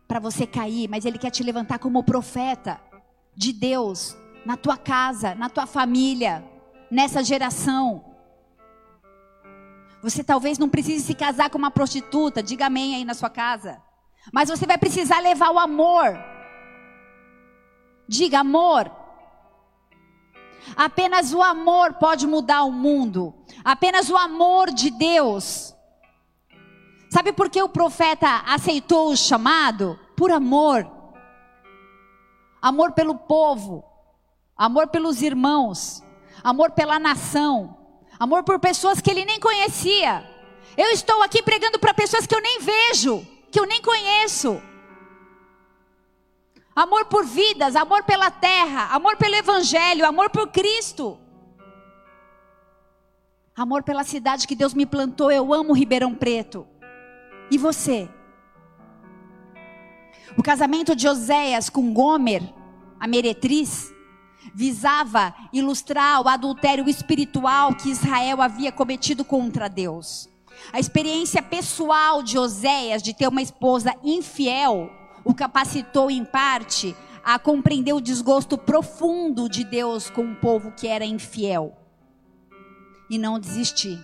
[0.07, 2.81] para você cair, mas Ele quer te levantar como profeta
[3.35, 6.43] de Deus, na tua casa, na tua família,
[6.89, 8.03] nessa geração.
[10.01, 13.81] Você talvez não precise se casar com uma prostituta, diga amém aí na sua casa.
[14.33, 16.17] Mas você vai precisar levar o amor.
[18.07, 18.91] Diga amor.
[20.75, 23.33] Apenas o amor pode mudar o mundo.
[23.63, 25.75] Apenas o amor de Deus.
[27.09, 29.99] Sabe por que o profeta aceitou o chamado?
[30.15, 30.89] Por amor.
[32.61, 33.83] Amor pelo povo.
[34.55, 36.03] Amor pelos irmãos.
[36.43, 37.79] Amor pela nação
[38.19, 40.29] Amor por pessoas que ele nem conhecia.
[40.75, 44.61] Eu estou aqui pregando para pessoas que eu nem vejo, que eu nem conheço.
[46.79, 51.19] Amor por vidas, amor pela terra, amor pelo evangelho, amor por Cristo.
[53.53, 55.29] Amor pela cidade que Deus me plantou.
[55.29, 56.65] Eu amo Ribeirão Preto.
[57.51, 58.07] E você?
[60.37, 62.43] O casamento de Oséias com Gomer,
[62.97, 63.93] a meretriz,
[64.55, 70.29] visava ilustrar o adultério espiritual que Israel havia cometido contra Deus.
[70.71, 74.89] A experiência pessoal de Oséias de ter uma esposa infiel
[75.29, 80.87] o capacitou em parte a compreender o desgosto profundo de Deus com um povo que
[80.87, 81.77] era infiel
[83.07, 84.03] e não desistir.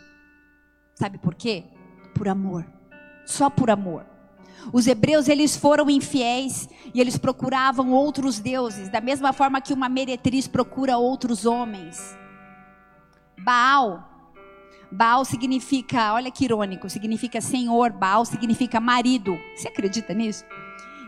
[0.94, 1.64] Sabe por quê?
[2.14, 2.64] Por amor.
[3.26, 4.06] Só por amor.
[4.72, 9.90] Os hebreus eles foram infiéis e eles procuravam outros deuses, da mesma forma que uma
[9.90, 12.16] meretriz procura outros homens.
[13.40, 14.12] Baal
[14.92, 19.38] Baal significa, olha que irônico, significa senhor, Baal significa marido.
[19.56, 20.46] Você acredita nisso?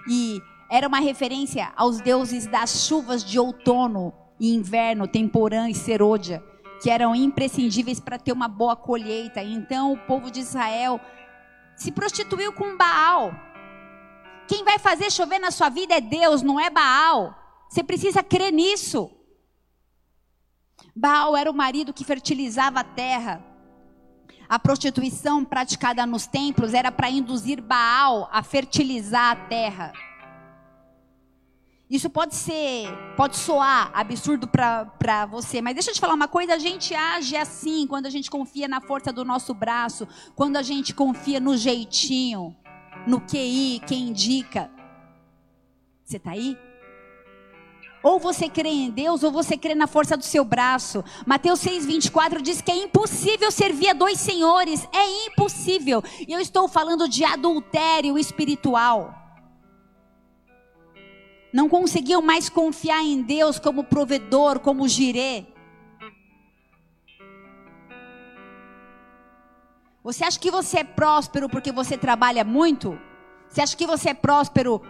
[0.07, 6.43] E era uma referência aos deuses das chuvas de outono e inverno, temporã e serôdia,
[6.81, 9.41] que eram imprescindíveis para ter uma boa colheita.
[9.41, 10.99] Então o povo de Israel
[11.75, 13.33] se prostituiu com Baal.
[14.47, 17.35] Quem vai fazer chover na sua vida é Deus, não é Baal.
[17.69, 19.11] Você precisa crer nisso.
[20.95, 23.43] Baal era o marido que fertilizava a terra.
[24.49, 29.93] A prostituição praticada nos templos era para induzir Baal a fertilizar a terra.
[31.89, 36.53] Isso pode ser, pode soar absurdo para você, mas deixa eu te falar uma coisa:
[36.53, 40.61] a gente age assim quando a gente confia na força do nosso braço, quando a
[40.61, 42.55] gente confia no jeitinho
[43.07, 44.69] no QI, quem indica.
[46.03, 46.57] Você está aí?
[48.03, 51.03] Ou você crê em Deus, ou você crê na força do seu braço.
[51.25, 54.87] Mateus 6,24 diz que é impossível servir a dois senhores.
[54.93, 56.03] É impossível.
[56.27, 59.13] E eu estou falando de adultério espiritual.
[61.51, 65.45] Não conseguiam mais confiar em Deus como provedor, como girê.
[70.03, 72.97] Você acha que você é próspero porque você trabalha muito?
[73.49, 74.81] Você acha que você é próspero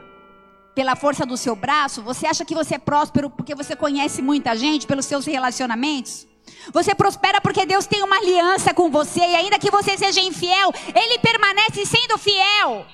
[0.78, 2.04] pela força do seu braço?
[2.04, 6.28] Você acha que você é próspero porque você conhece muita gente, pelos seus relacionamentos?
[6.72, 10.72] Você prospera porque Deus tem uma aliança com você e ainda que você seja infiel,
[10.94, 12.86] ele permanece sendo fiel.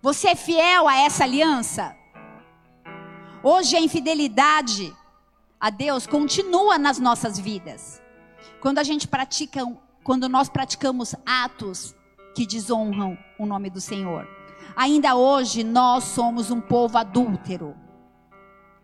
[0.00, 1.96] Você é fiel a essa aliança?
[3.42, 4.94] Hoje a infidelidade
[5.58, 8.00] a Deus continua nas nossas vidas.
[8.60, 9.62] Quando a gente pratica,
[10.04, 11.92] quando nós praticamos atos
[12.36, 14.43] que desonram o nome do Senhor.
[14.76, 17.76] Ainda hoje nós somos um povo adúltero.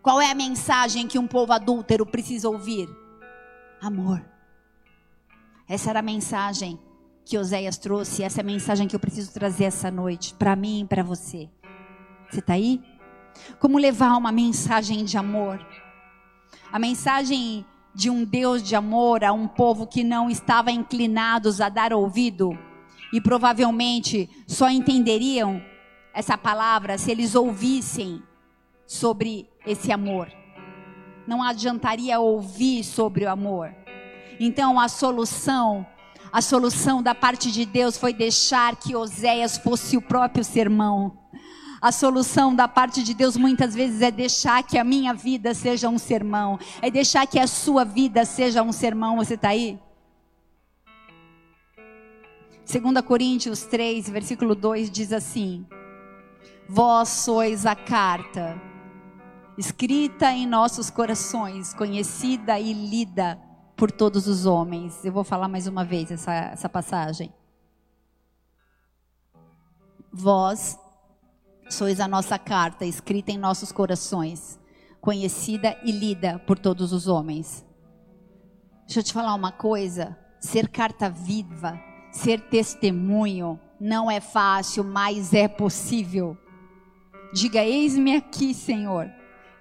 [0.01, 2.89] Qual é a mensagem que um povo adúltero precisa ouvir?
[3.81, 4.23] Amor.
[5.67, 6.79] Essa era a mensagem
[7.25, 10.81] que Oséias trouxe, essa é a mensagem que eu preciso trazer essa noite, para mim
[10.81, 11.49] e para você.
[12.29, 12.81] Você está aí?
[13.59, 15.65] Como levar uma mensagem de amor?
[16.71, 21.69] A mensagem de um Deus de amor a um povo que não estava inclinados a
[21.69, 22.57] dar ouvido
[23.11, 25.61] e provavelmente só entenderiam
[26.13, 28.21] essa palavra se eles ouvissem
[28.85, 30.31] sobre esse amor.
[31.25, 33.73] Não adiantaria ouvir sobre o amor.
[34.39, 35.85] Então a solução,
[36.31, 41.17] a solução da parte de Deus foi deixar que Oséias fosse o próprio sermão.
[41.81, 45.89] A solução da parte de Deus muitas vezes é deixar que a minha vida seja
[45.89, 49.17] um sermão, é deixar que a sua vida seja um sermão.
[49.17, 49.79] Você está aí?
[52.71, 55.65] 2 Coríntios 3, versículo 2 diz assim:
[56.73, 58.57] Vós sois a carta
[59.57, 63.37] escrita em nossos corações, conhecida e lida
[63.75, 65.03] por todos os homens.
[65.03, 67.33] Eu vou falar mais uma vez essa, essa passagem.
[70.13, 70.79] Vós
[71.69, 74.57] Sois a nossa carta escrita em nossos corações,
[75.01, 77.65] conhecida e lida por todos os homens.
[78.85, 81.77] Deixa eu te falar uma coisa: ser carta viva,
[82.11, 86.37] ser testemunho, não é fácil, mas é possível.
[87.33, 89.09] Diga: Eis-me aqui, Senhor,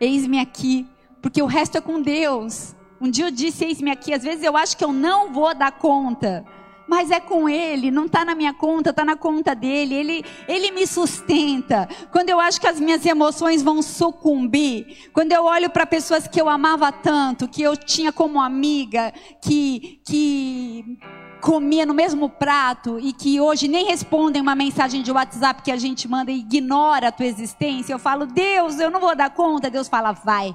[0.00, 0.86] eis-me aqui,
[1.22, 2.74] porque o resto é com Deus.
[3.00, 5.72] Um dia eu disse: Eis-me aqui, às vezes eu acho que eu não vou dar
[5.72, 6.44] conta
[6.90, 9.94] mas é com Ele, não está na minha conta, está na conta dele.
[9.94, 11.88] Ele, ele me sustenta.
[12.10, 16.40] Quando eu acho que as minhas emoções vão sucumbir, quando eu olho para pessoas que
[16.40, 20.98] eu amava tanto, que eu tinha como amiga, que, que
[21.40, 25.76] comia no mesmo prato e que hoje nem respondem uma mensagem de WhatsApp que a
[25.76, 29.70] gente manda e ignora a tua existência, eu falo, Deus, eu não vou dar conta.
[29.70, 30.54] Deus fala, vai.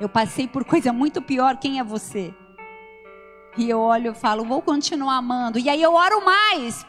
[0.00, 2.34] Eu passei por coisa muito pior, quem é você?
[3.56, 5.58] E eu olho e falo, vou continuar amando.
[5.58, 6.86] E aí eu oro mais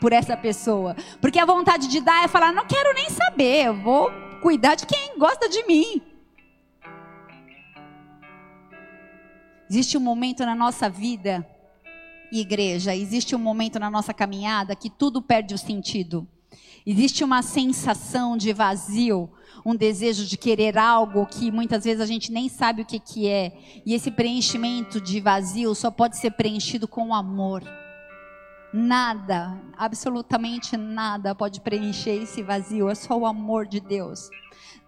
[0.00, 0.96] por essa pessoa.
[1.20, 4.86] Porque a vontade de dar é falar, não quero nem saber, eu vou cuidar de
[4.86, 6.00] quem gosta de mim.
[9.70, 11.46] Existe um momento na nossa vida,
[12.32, 16.26] igreja, existe um momento na nossa caminhada que tudo perde o sentido.
[16.86, 19.30] Existe uma sensação de vazio,
[19.64, 23.28] um desejo de querer algo que muitas vezes a gente nem sabe o que, que
[23.28, 23.52] é.
[23.84, 27.62] E esse preenchimento de vazio só pode ser preenchido com amor.
[28.72, 34.30] Nada, absolutamente nada pode preencher esse vazio, é só o amor de Deus.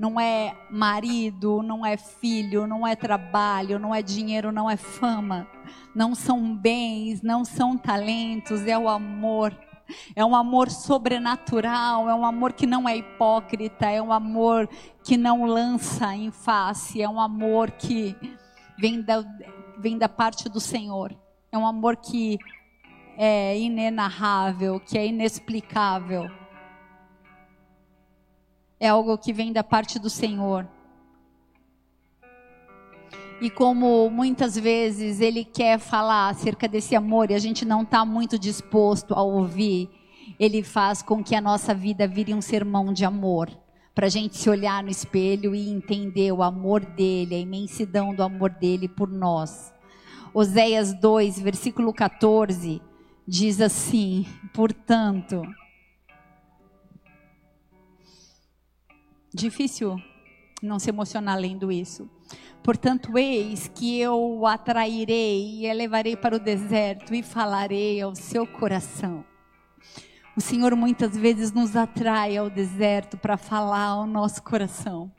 [0.00, 5.46] Não é marido, não é filho, não é trabalho, não é dinheiro, não é fama,
[5.94, 9.54] não são bens, não são talentos, é o amor
[10.14, 14.68] é um amor sobrenatural, é um amor que não é hipócrita, é um amor
[15.02, 18.16] que não lança em face, é um amor que
[18.78, 19.24] vem da,
[19.78, 21.14] vem da parte do Senhor.
[21.52, 22.38] É um amor que
[23.16, 26.30] é inenarrável, que é inexplicável.
[28.82, 30.66] É algo que vem da parte do Senhor.
[33.38, 38.06] E como muitas vezes ele quer falar acerca desse amor e a gente não está
[38.06, 39.90] muito disposto a ouvir,
[40.38, 43.50] ele faz com que a nossa vida vire um sermão de amor.
[43.94, 48.22] Para a gente se olhar no espelho e entender o amor dele, a imensidão do
[48.22, 49.74] amor dele por nós.
[50.32, 52.80] Oséias 2, versículo 14,
[53.26, 55.42] diz assim: Portanto,
[59.32, 60.00] difícil
[60.62, 62.08] não se emocionar lendo isso.
[62.62, 68.46] Portanto, eis que eu o atrairei e elevarei para o deserto e falarei ao seu
[68.46, 69.24] coração.
[70.36, 75.10] O Senhor muitas vezes nos atrai ao deserto para falar ao nosso coração.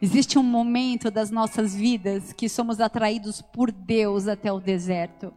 [0.00, 5.32] Existe um momento das nossas vidas que somos atraídos por Deus até o deserto.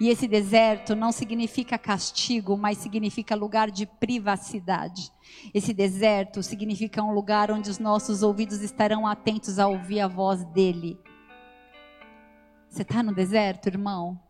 [0.00, 5.12] E esse deserto não significa castigo, mas significa lugar de privacidade.
[5.52, 10.44] Esse deserto significa um lugar onde os nossos ouvidos estarão atentos a ouvir a voz
[10.46, 10.98] dele.
[12.68, 14.20] Você está no deserto, irmão?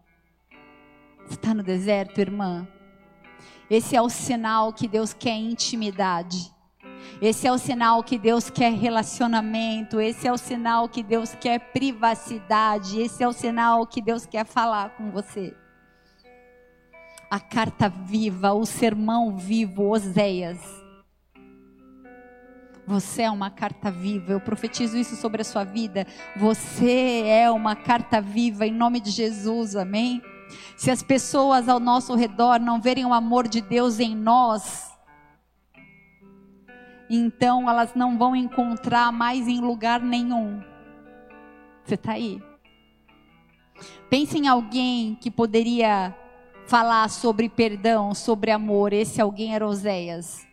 [1.27, 2.69] Você está no deserto, irmã?
[3.71, 6.54] Esse é o sinal que Deus quer intimidade.
[7.21, 10.01] Esse é o sinal que Deus quer relacionamento.
[10.01, 13.01] Esse é o sinal que Deus quer privacidade.
[13.01, 15.55] Esse é o sinal que Deus quer falar com você.
[17.31, 20.85] A carta viva, o sermão vivo, Oséias.
[22.87, 24.33] Você é uma carta viva.
[24.33, 26.07] Eu profetizo isso sobre a sua vida.
[26.37, 29.75] Você é uma carta viva em nome de Jesus.
[29.75, 30.23] Amém.
[30.77, 34.94] Se as pessoas ao nosso redor não verem o amor de Deus em nós,
[37.17, 40.63] então elas não vão encontrar mais em lugar nenhum.
[41.85, 42.43] Você está aí?
[44.09, 46.15] Pense em alguém que poderia
[46.67, 48.93] falar sobre perdão, sobre amor.
[48.93, 50.47] Esse alguém era Oséias.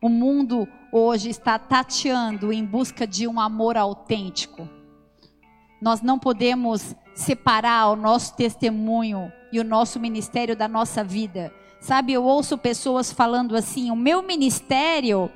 [0.00, 4.68] O mundo hoje está tateando em busca de um amor autêntico.
[5.80, 11.52] Nós não podemos separar o nosso testemunho e o nosso ministério da nossa vida.
[11.80, 15.30] Sabe, eu ouço pessoas falando assim: o meu ministério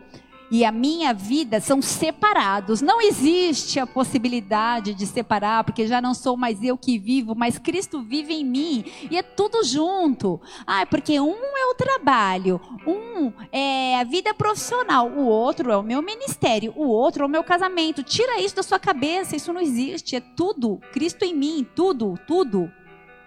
[0.51, 2.83] e a minha vida são separados.
[2.83, 7.59] Não existe a possibilidade de separar, porque já não sou mais eu que vivo, mas
[7.59, 8.85] Cristo vive em mim.
[9.11, 10.41] E é tudo junto.
[10.67, 15.83] Ah, porque um é o trabalho, um é a vida profissional, o outro é o
[15.83, 18.03] meu ministério, o outro é o meu casamento.
[18.03, 20.17] Tira isso da sua cabeça, isso não existe.
[20.17, 20.81] É tudo.
[20.93, 22.71] Cristo em mim, tudo, tudo.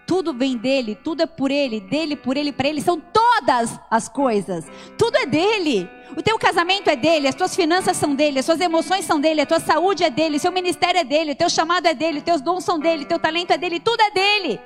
[0.05, 2.81] Tudo vem dele, tudo é por ele, dele, por ele, para ele.
[2.81, 4.65] São todas as coisas.
[4.97, 5.89] Tudo é dele.
[6.15, 9.41] O teu casamento é dele, as tuas finanças são dele, as suas emoções são dele,
[9.41, 12.19] a tua saúde é dele, o seu ministério é dele, o teu chamado é dele,
[12.19, 14.59] os teus dons são dele, o teu talento é dele, tudo é dele.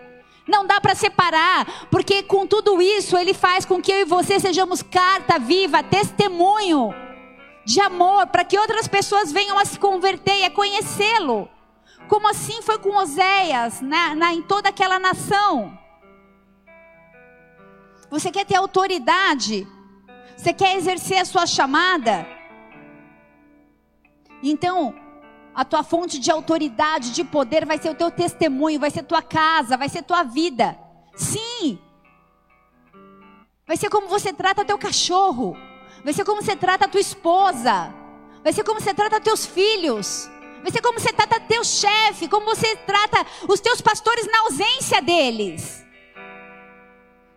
[0.45, 4.39] Não dá para separar, porque com tudo isso ele faz com que eu e você
[4.39, 6.93] sejamos carta viva, testemunho
[7.65, 11.49] de amor, para que outras pessoas venham a se converter e a conhecê-lo.
[12.07, 15.77] Como assim foi com Oséias, na, na, em toda aquela nação.
[18.09, 19.67] Você quer ter autoridade?
[20.37, 22.27] Você quer exercer a sua chamada?
[24.41, 24.93] Então,
[25.53, 29.23] a tua fonte de autoridade, de poder, vai ser o teu testemunho, vai ser tua
[29.23, 30.77] casa, vai ser tua vida.
[31.15, 31.79] Sim.
[33.65, 35.57] Vai ser como você trata teu cachorro.
[36.03, 37.91] Vai ser como você trata a tua esposa.
[38.43, 40.29] Vai ser como você trata teus filhos.
[40.61, 45.01] Vai ser como você trata teu chefe, como você trata os teus pastores na ausência
[45.01, 45.86] deles.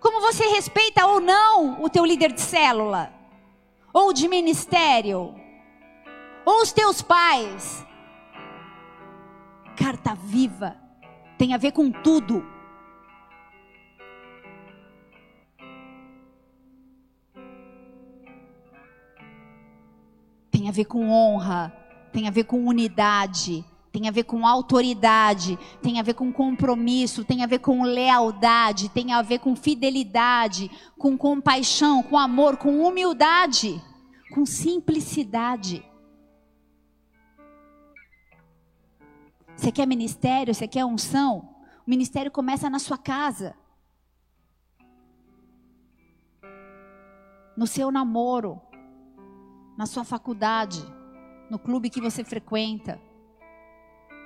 [0.00, 3.12] Como você respeita ou não o teu líder de célula,
[3.92, 5.34] ou de ministério,
[6.44, 7.86] ou os teus pais.
[9.76, 10.76] Carta viva.
[11.36, 12.46] Tem a ver com tudo.
[20.50, 21.72] Tem a ver com honra,
[22.12, 27.24] tem a ver com unidade, tem a ver com autoridade, tem a ver com compromisso,
[27.24, 32.84] tem a ver com lealdade, tem a ver com fidelidade, com compaixão, com amor, com
[32.86, 33.82] humildade,
[34.32, 35.84] com simplicidade.
[39.56, 40.54] Você quer ministério?
[40.54, 41.54] Você quer unção?
[41.86, 43.54] O ministério começa na sua casa.
[47.56, 48.60] No seu namoro,
[49.76, 50.80] na sua faculdade
[51.50, 53.00] no clube que você frequenta,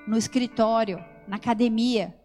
[0.07, 2.15] no escritório, na academia.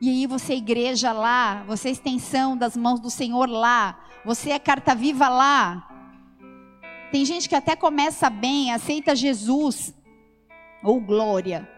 [0.00, 4.50] E aí você é igreja lá, você é extensão das mãos do Senhor lá, você
[4.50, 5.90] é carta viva lá.
[7.10, 9.94] Tem gente que até começa bem, aceita Jesus
[10.82, 11.68] ou glória.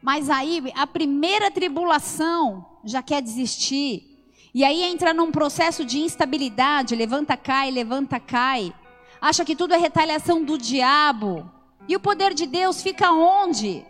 [0.00, 4.08] Mas aí a primeira tribulação já quer desistir.
[4.54, 8.74] E aí entra num processo de instabilidade, levanta, cai, levanta, cai
[9.22, 11.48] acha que tudo é retaliação do diabo.
[11.88, 13.84] E o poder de Deus fica onde?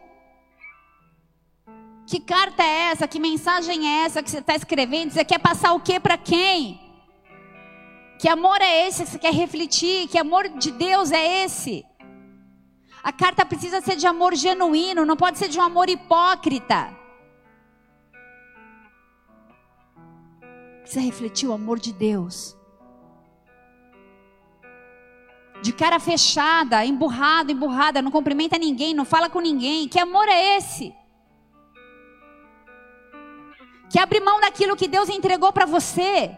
[2.06, 3.06] Que carta é essa?
[3.06, 5.12] Que mensagem é essa que você está escrevendo?
[5.12, 6.80] Você quer passar o que para quem?
[8.18, 10.08] Que amor é esse que você quer refletir?
[10.08, 11.84] Que amor de Deus é esse?
[13.02, 16.96] A carta precisa ser de amor genuíno, não pode ser de um amor hipócrita.
[20.82, 22.56] Precisa refletir o amor de Deus
[25.62, 29.88] de cara fechada, emburrada, emburrada, não cumprimenta ninguém, não fala com ninguém.
[29.88, 30.92] Que amor é esse?
[33.88, 36.36] Que abre mão daquilo que Deus entregou para você.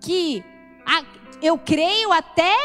[0.00, 0.42] Que
[0.86, 1.04] a,
[1.42, 2.56] eu creio até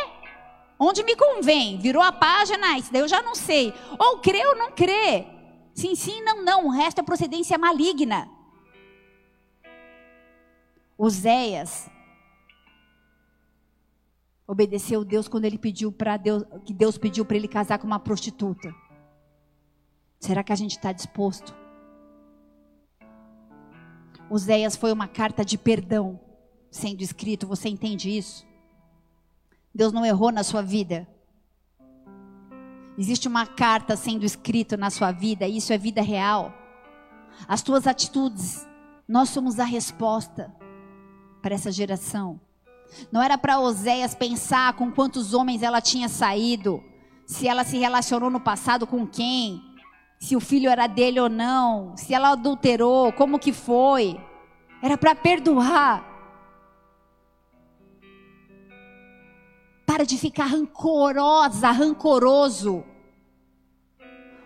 [0.80, 1.78] onde me convém.
[1.80, 3.74] Virou a página, isso daí eu já não sei.
[4.00, 5.28] Ou crê ou não crê.
[5.74, 6.68] Sim, sim, não, não.
[6.68, 8.35] O resto é procedência maligna.
[10.98, 11.90] Oséias
[14.48, 18.00] obedeceu Deus quando ele pediu para Deus, que Deus pediu para ele casar com uma
[18.00, 18.74] prostituta.
[20.20, 21.56] Será que a gente está disposto?
[24.30, 26.20] Oséias foi uma carta de perdão
[26.72, 28.46] sendo escrito, você entende isso?
[29.74, 31.08] Deus não errou na sua vida.
[32.98, 36.54] Existe uma carta sendo escrita na sua vida, isso é vida real.
[37.48, 38.66] As tuas atitudes,
[39.08, 40.54] nós somos a resposta
[41.46, 42.42] para essa geração.
[43.12, 46.84] Não era para Oséias pensar com quantos homens ela tinha saído,
[47.24, 49.62] se ela se relacionou no passado com quem,
[50.20, 54.20] se o filho era dele ou não, se ela adulterou, como que foi.
[54.82, 56.04] Era para perdoar.
[59.86, 62.84] Para de ficar rancorosa, rancoroso.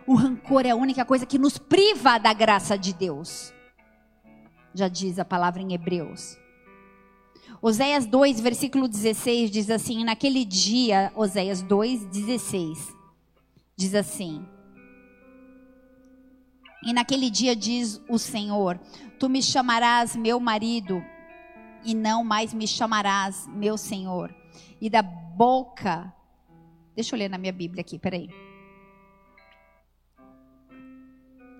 [0.05, 3.53] O rancor é a única coisa que nos priva da graça de Deus.
[4.73, 6.37] Já diz a palavra em Hebreus.
[7.61, 12.95] Oséias 2, versículo 16 diz assim: Naquele dia, Oséias 2, 16,
[13.75, 14.47] diz assim:
[16.85, 18.79] E naquele dia diz o Senhor:
[19.19, 21.03] Tu me chamarás meu marido,
[21.83, 24.33] e não mais me chamarás meu Senhor.
[24.79, 26.13] E da boca.
[26.95, 28.29] Deixa eu ler na minha Bíblia aqui, peraí.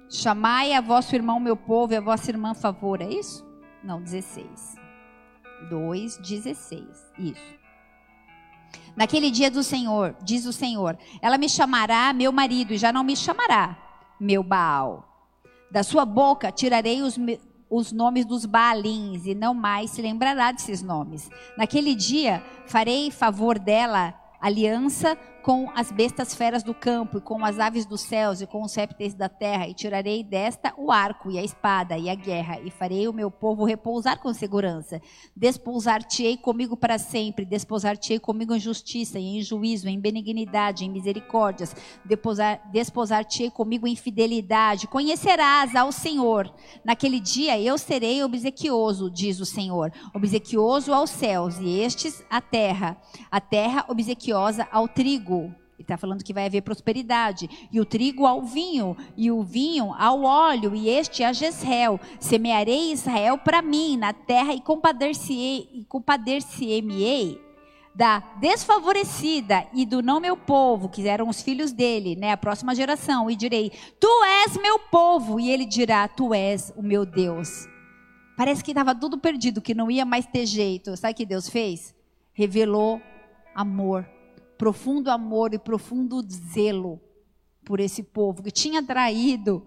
[0.09, 3.45] Chamai a vosso irmão, meu povo, e a vossa irmã favor, é isso?
[3.83, 4.88] Não, 16.
[5.70, 6.86] 2,16.
[7.18, 7.60] Isso.
[8.95, 13.03] Naquele dia do Senhor, diz o Senhor, ela me chamará meu marido e já não
[13.03, 13.78] me chamará
[14.20, 15.05] meu Baal.
[15.72, 17.18] Da sua boca tirarei os,
[17.70, 21.30] os nomes dos Baalins e não mais se lembrará desses nomes.
[21.55, 27.59] Naquele dia farei favor dela aliança com as bestas feras do campo, e com as
[27.59, 31.37] aves dos céus, e com os répteis da terra, e tirarei desta o arco, e
[31.37, 35.01] a espada, e a guerra, e farei o meu povo repousar com segurança.
[35.35, 41.75] Despousar-te-ei comigo para sempre, desposar-te-ei comigo em justiça, e em juízo, em benignidade, em misericórdias,
[42.71, 44.87] desposar-te-ei comigo em fidelidade.
[44.87, 46.53] Conhecerás ao Senhor.
[46.83, 52.97] Naquele dia eu serei obsequioso, diz o Senhor, obsequioso aos céus, e estes à terra,
[53.31, 55.55] a terra obsequiosa ao trigo trigo.
[55.75, 57.49] Ele está falando que vai haver prosperidade.
[57.71, 61.99] E o trigo ao vinho, e o vinho ao óleo, e este a Jezreel.
[62.19, 66.84] Semearei Israel para mim na terra e compadecer-se-ei compadecer
[67.95, 72.75] da desfavorecida e do não meu povo, que eram os filhos dele, né, a próxima
[72.75, 77.67] geração, e direi: Tu és meu povo, e ele dirá: Tu és o meu Deus.
[78.36, 80.95] Parece que estava tudo perdido, que não ia mais ter jeito.
[80.97, 81.95] Sabe o que Deus fez?
[82.34, 83.01] Revelou
[83.55, 84.05] amor
[84.60, 87.01] profundo amor e profundo zelo
[87.64, 89.66] por esse povo que tinha traído.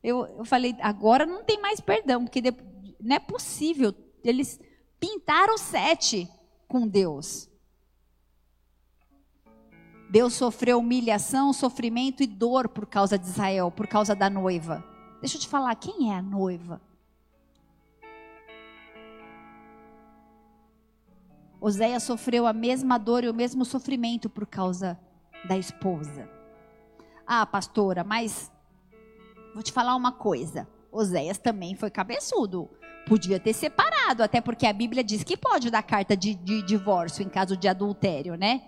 [0.00, 2.40] Eu, eu falei, agora não tem mais perdão, porque
[3.00, 3.92] não é possível.
[4.22, 4.60] Eles
[5.00, 6.28] pintaram sete
[6.68, 7.50] com Deus.
[10.08, 14.84] Deus sofreu humilhação, sofrimento e dor por causa de Israel, por causa da noiva.
[15.20, 16.80] Deixa eu te falar, quem é a noiva?
[21.60, 24.98] Oséia sofreu a mesma dor e o mesmo sofrimento por causa
[25.44, 26.28] da esposa.
[27.26, 28.50] Ah, pastora, mas
[29.52, 30.68] vou te falar uma coisa.
[30.90, 32.68] Oséias também foi cabeçudo.
[33.06, 37.22] Podia ter separado, até porque a Bíblia diz que pode dar carta de, de divórcio
[37.22, 38.62] em caso de adultério, né?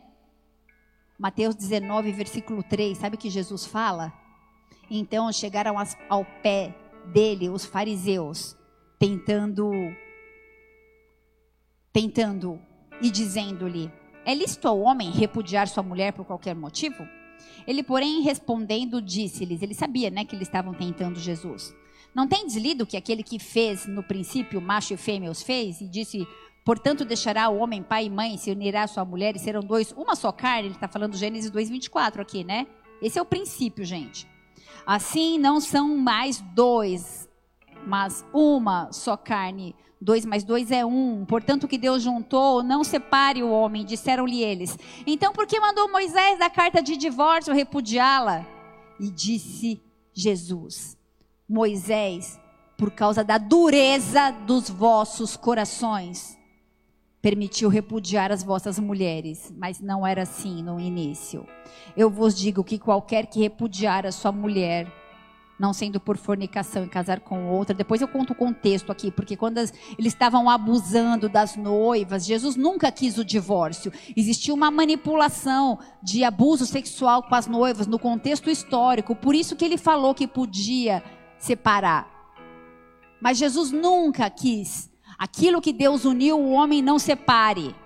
[1.18, 4.12] Mateus 19, versículo 3, sabe o que Jesus fala?
[4.90, 5.76] Então chegaram
[6.08, 6.74] ao pé
[7.12, 8.56] dele os fariseus,
[8.98, 9.70] tentando
[11.92, 12.58] tentando
[13.00, 13.90] e dizendo-lhe:
[14.24, 17.06] É lícito ao homem repudiar sua mulher por qualquer motivo?
[17.66, 21.74] Ele, porém, respondendo, disse-lhes: Ele sabia né, que eles estavam tentando Jesus.
[22.14, 25.80] Não tem deslido que aquele que fez no princípio macho e fêmea os fez?
[25.80, 26.26] E disse:
[26.64, 29.92] Portanto, deixará o homem pai e mãe, se unirá à sua mulher e serão dois,
[29.92, 30.68] uma só carne.
[30.68, 32.66] Ele está falando Gênesis 2,24 aqui, né?
[33.00, 34.28] Esse é o princípio, gente.
[34.86, 37.28] Assim não são mais dois,
[37.86, 39.74] mas uma só carne.
[40.00, 41.26] Dois mais dois é um.
[41.26, 44.78] Portanto, o que Deus juntou, não separe o homem, disseram-lhe eles.
[45.06, 48.46] Então, por que mandou Moisés da carta de divórcio repudiá-la?
[48.98, 49.82] E disse
[50.14, 50.96] Jesus:
[51.46, 52.40] Moisés,
[52.78, 56.38] por causa da dureza dos vossos corações,
[57.20, 61.46] permitiu repudiar as vossas mulheres, mas não era assim no início.
[61.94, 64.90] Eu vos digo que qualquer que repudiar a sua mulher,
[65.60, 67.74] não sendo por fornicação e casar com outra.
[67.74, 72.56] Depois eu conto o contexto aqui, porque quando as, eles estavam abusando das noivas, Jesus
[72.56, 73.92] nunca quis o divórcio.
[74.16, 79.64] Existia uma manipulação de abuso sexual com as noivas no contexto histórico, por isso que
[79.66, 81.04] ele falou que podia
[81.38, 82.08] separar.
[83.20, 84.90] Mas Jesus nunca quis.
[85.18, 87.76] Aquilo que Deus uniu, o homem não separe.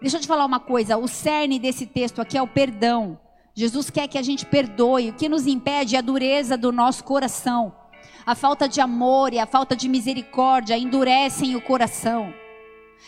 [0.00, 3.16] Deixa eu te falar uma coisa, o cerne desse texto aqui é o perdão.
[3.58, 5.08] Jesus quer que a gente perdoe.
[5.08, 7.74] O que nos impede é a dureza do nosso coração.
[8.26, 12.34] A falta de amor e a falta de misericórdia endurecem o coração.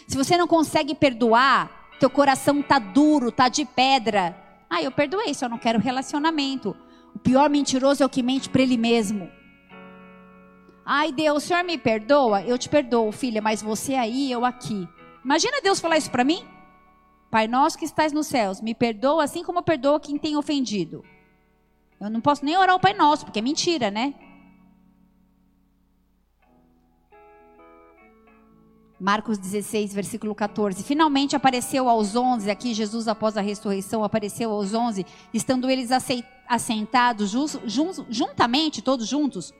[0.06, 4.34] Se você não consegue perdoar, teu coração tá duro, tá de pedra.
[4.70, 6.74] Ah, eu perdoei, só não quero relacionamento.
[7.14, 9.30] O pior mentiroso é o que mente para ele mesmo.
[10.82, 12.40] Ai, Deus, o senhor me perdoa?
[12.42, 14.88] Eu te perdoo, filha, mas você aí, eu aqui.
[15.22, 16.42] Imagina Deus falar isso para mim?
[17.30, 21.04] Pai nosso que estás nos céus, me perdoa assim como eu perdoo quem tem ofendido.
[22.00, 24.14] Eu não posso nem orar o Pai Nosso, porque é mentira, né?
[29.00, 30.82] Marcos 16, versículo 14.
[30.82, 35.90] Finalmente apareceu aos onze, aqui Jesus após a ressurreição apareceu aos onze, estando eles
[36.48, 37.32] assentados
[38.08, 39.52] juntamente, todos juntos,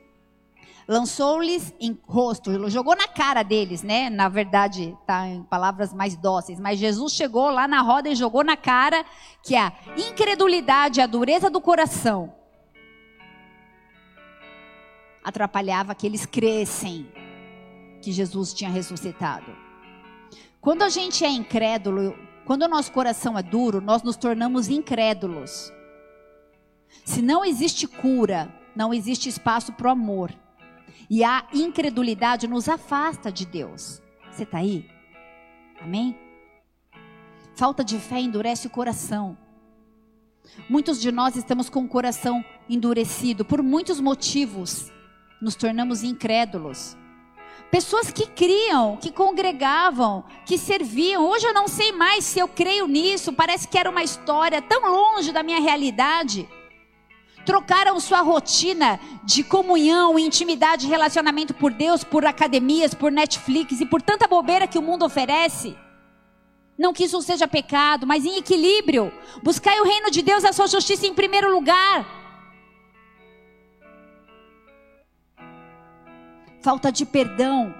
[0.88, 4.08] lançou-lhes em rosto, jogou na cara deles, né?
[4.08, 8.42] Na verdade, tá em palavras mais dóceis, mas Jesus chegou lá na roda e jogou
[8.42, 9.04] na cara
[9.42, 12.32] que a incredulidade, a dureza do coração
[15.22, 17.06] atrapalhava que eles crescem
[18.00, 19.54] que Jesus tinha ressuscitado.
[20.58, 22.16] Quando a gente é incrédulo,
[22.46, 25.70] quando o nosso coração é duro, nós nos tornamos incrédulos.
[27.04, 30.32] Se não existe cura, não existe espaço para o amor.
[31.10, 34.02] E a incredulidade nos afasta de Deus.
[34.30, 34.88] Você está aí?
[35.80, 36.18] Amém?
[37.54, 39.36] Falta de fé endurece o coração.
[40.68, 44.92] Muitos de nós estamos com o coração endurecido por muitos motivos.
[45.40, 46.96] Nos tornamos incrédulos.
[47.70, 51.28] Pessoas que criam, que congregavam, que serviam.
[51.28, 53.32] Hoje eu não sei mais se eu creio nisso.
[53.32, 56.48] Parece que era uma história tão longe da minha realidade
[57.48, 64.02] trocaram sua rotina de comunhão, intimidade, relacionamento por Deus, por academias, por Netflix e por
[64.02, 65.74] tanta bobeira que o mundo oferece.
[66.78, 69.10] Não que isso seja pecado, mas em equilíbrio.
[69.42, 72.04] Buscai o reino de Deus, a sua justiça em primeiro lugar.
[76.60, 77.74] Falta de perdão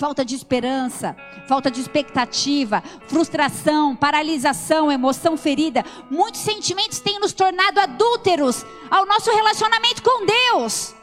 [0.00, 1.14] falta de esperança,
[1.46, 5.84] falta de expectativa, frustração, paralisação, emoção ferida.
[6.10, 10.94] Muitos sentimentos têm nos tornado adúlteros ao nosso relacionamento com Deus.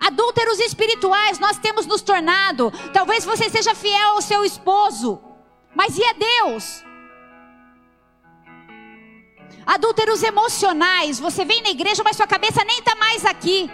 [0.00, 2.72] Adúlteros espirituais nós temos nos tornado.
[2.94, 5.20] Talvez você seja fiel ao seu esposo,
[5.74, 6.82] mas e a Deus?
[9.66, 13.70] Adúlteros emocionais, você vem na igreja, mas sua cabeça nem está mais aqui.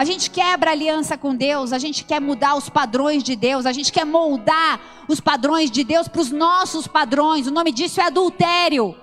[0.00, 3.72] A gente quebra aliança com Deus, a gente quer mudar os padrões de Deus, a
[3.72, 7.46] gente quer moldar os padrões de Deus para os nossos padrões.
[7.46, 8.96] O nome disso é adultério.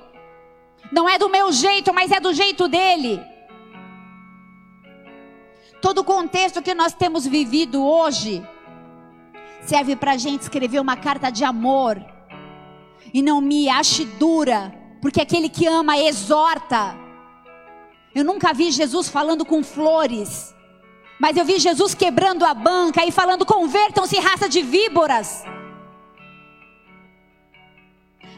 [0.92, 3.22] Não é do meu jeito, mas é do jeito dele.
[5.84, 8.44] Todo o contexto que nós temos vivido hoje
[9.68, 12.04] serve para a gente escrever uma carta de amor.
[13.14, 16.98] E não me ache dura, porque aquele que ama exorta.
[18.16, 20.57] Eu nunca vi Jesus falando com flores.
[21.20, 25.44] Mas eu vi Jesus quebrando a banca e falando: convertam-se raça de víboras.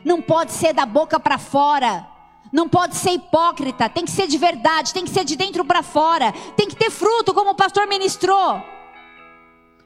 [0.03, 2.07] Não pode ser da boca para fora.
[2.51, 5.83] Não pode ser hipócrita, tem que ser de verdade, tem que ser de dentro para
[5.83, 8.59] fora, tem que ter fruto, como o pastor ministrou,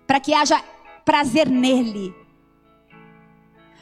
[0.08, 0.64] para que haja
[1.04, 2.16] prazer nele.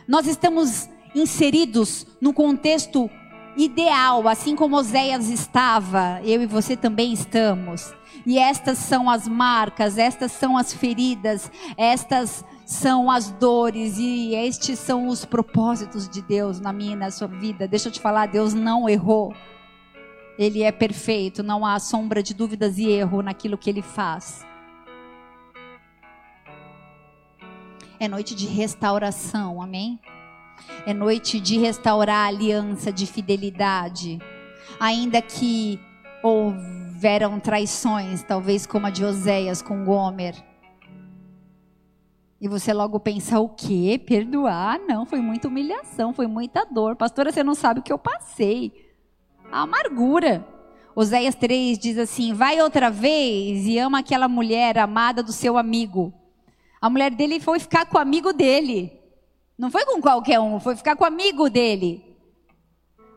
[0.07, 3.07] Nós estamos inseridos no contexto
[3.55, 7.93] ideal, assim como Oséias estava, eu e você também estamos.
[8.26, 14.80] E estas são as marcas, estas são as feridas, estas são as dores e estes
[14.80, 17.67] são os propósitos de Deus na minha e na sua vida.
[17.67, 19.34] Deixa eu te falar, Deus não errou.
[20.38, 24.45] Ele é perfeito, não há sombra de dúvidas e erro naquilo que ele faz.
[27.99, 29.99] É noite de restauração, amém?
[30.86, 34.19] É noite de restaurar a aliança de fidelidade.
[34.80, 35.80] Ainda que
[37.02, 40.36] houveram traições, talvez como a de Oséias com Gomer.
[42.39, 43.99] E você logo pensa, o quê?
[44.06, 44.80] Perdoar?
[44.88, 46.95] Não, foi muita humilhação, foi muita dor.
[46.95, 48.72] Pastora, você não sabe o que eu passei.
[49.52, 50.47] A amargura.
[50.95, 56.14] Oséias 3 diz assim: Vai outra vez e ama aquela mulher amada do seu amigo.
[56.80, 58.93] A mulher dele foi ficar com o amigo dele.
[59.58, 62.11] Não foi com qualquer um, foi ficar com o amigo dele.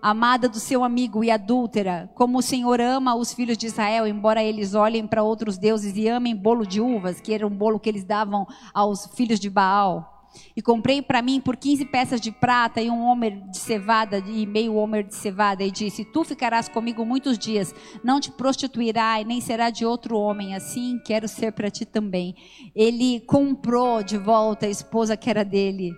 [0.07, 4.45] Amada do seu amigo e adúltera, como o Senhor ama os filhos de Israel, embora
[4.45, 7.89] eles olhem para outros deuses e amem bolo de uvas, que era um bolo que
[7.89, 10.29] eles davam aos filhos de Baal.
[10.55, 14.45] E comprei para mim por 15 peças de prata e um homer de cevada e
[14.45, 17.75] meio homer de cevada e disse: Tu ficarás comigo muitos dias,
[18.05, 22.35] não te prostituirá e nem será de outro homem, assim quero ser para ti também.
[22.75, 25.95] Ele comprou de volta a esposa que era dele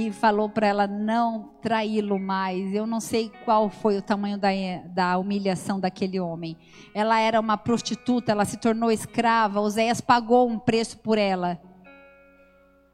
[0.00, 2.72] e falou para ela não traí-lo mais.
[2.72, 4.50] Eu não sei qual foi o tamanho da,
[4.94, 6.56] da humilhação daquele homem.
[6.94, 9.60] Ela era uma prostituta, ela se tornou escrava.
[9.60, 11.60] Oséias pagou um preço por ela.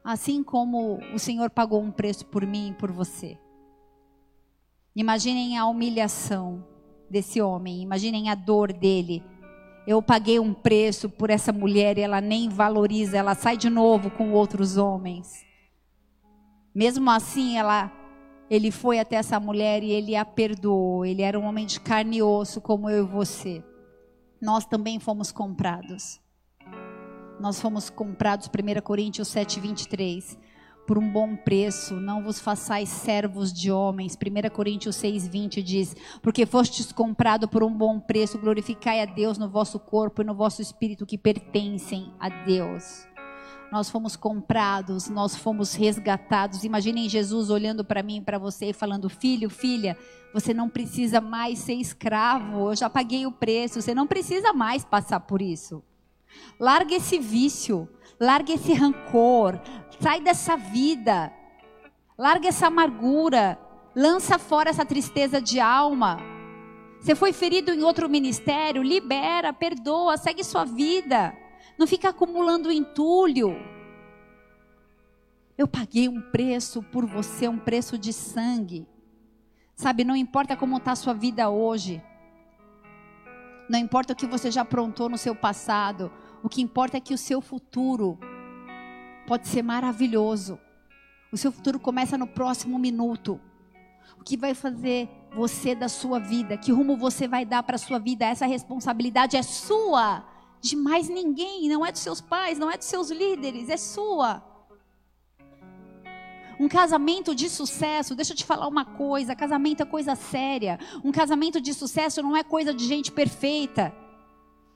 [0.03, 3.37] Assim como o Senhor pagou um preço por mim e por você.
[4.95, 6.65] Imaginem a humilhação
[7.07, 9.23] desse homem, imaginem a dor dele.
[9.85, 14.09] Eu paguei um preço por essa mulher e ela nem valoriza, ela sai de novo
[14.09, 15.45] com outros homens.
[16.75, 17.89] Mesmo assim, ela,
[18.49, 21.05] ele foi até essa mulher e ele a perdoou.
[21.05, 23.63] Ele era um homem de carne e osso, como eu e você.
[24.41, 26.19] Nós também fomos comprados.
[27.39, 30.37] Nós fomos comprados, 1 Coríntios 7, 23
[30.85, 34.15] por um bom preço, não vos façais servos de homens.
[34.15, 39.49] 1 Coríntios 6:20 diz: Porque fostes comprado por um bom preço, glorificai a Deus no
[39.49, 43.07] vosso corpo e no vosso espírito que pertencem a Deus.
[43.75, 46.63] Nós fomos comprados, nós fomos resgatados.
[46.63, 49.97] Imaginem Jesus olhando para mim para você e falando: Filho, filha,
[50.33, 54.85] você não precisa mais ser escravo, eu já paguei o preço, você não precisa mais
[54.85, 55.83] passar por isso.
[56.57, 57.85] Larga esse vício,
[58.17, 59.59] larga esse rancor,
[59.99, 61.33] sai dessa vida,
[62.17, 63.59] larga essa amargura,
[63.93, 66.17] lança fora essa tristeza de alma.
[67.01, 71.35] Você foi ferido em outro ministério, libera, perdoa, segue sua vida.
[71.77, 73.55] Não fica acumulando entulho.
[75.57, 78.87] Eu paguei um preço por você, um preço de sangue.
[79.75, 82.01] Sabe, não importa como está a sua vida hoje.
[83.69, 86.11] Não importa o que você já aprontou no seu passado.
[86.43, 88.17] O que importa é que o seu futuro
[89.27, 90.59] pode ser maravilhoso.
[91.31, 93.39] O seu futuro começa no próximo minuto.
[94.19, 96.57] O que vai fazer você da sua vida?
[96.57, 98.25] Que rumo você vai dar para a sua vida?
[98.25, 100.23] Essa responsabilidade é sua,
[100.61, 101.67] de mais ninguém.
[101.69, 104.43] Não é dos seus pais, não é dos seus líderes, é sua.
[106.59, 110.79] Um casamento de sucesso, deixa eu te falar uma coisa: casamento é coisa séria.
[111.03, 113.93] Um casamento de sucesso não é coisa de gente perfeita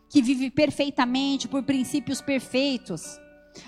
[0.09, 3.19] que vive perfeitamente por princípios perfeitos.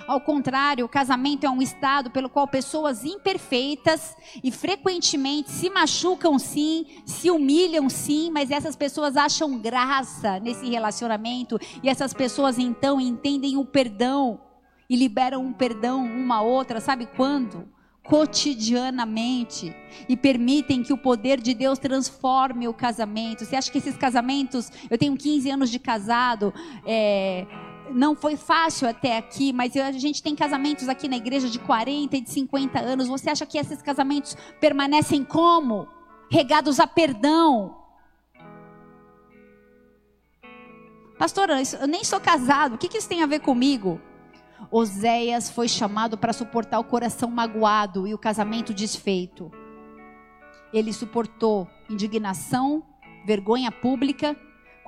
[0.08, 6.38] Ao contrário, o casamento é um estado pelo qual pessoas imperfeitas e frequentemente se machucam
[6.40, 13.00] sim, se humilham sim, mas essas pessoas acham graça nesse relacionamento e essas pessoas então
[13.00, 14.40] entendem o perdão
[14.90, 17.68] e liberam um perdão uma a outra, sabe quando?
[18.04, 19.74] cotidianamente
[20.10, 23.46] e permitem que o poder de Deus transforme o casamento.
[23.46, 26.54] Você acha que esses casamentos, eu tenho 15 anos de casado,
[26.86, 27.46] é,
[27.94, 32.18] não foi fácil até aqui, mas a gente tem casamentos aqui na igreja de 40
[32.18, 33.08] e de 50 anos.
[33.08, 35.88] Você acha que esses casamentos permanecem como?
[36.30, 37.78] Regados a perdão.
[41.18, 44.02] Pastora, eu nem sou casado, o que isso tem a ver comigo?
[44.72, 49.52] Oséias foi chamado para suportar o coração magoado e o casamento desfeito.
[50.74, 52.84] Ele suportou indignação,
[53.26, 54.36] vergonha pública.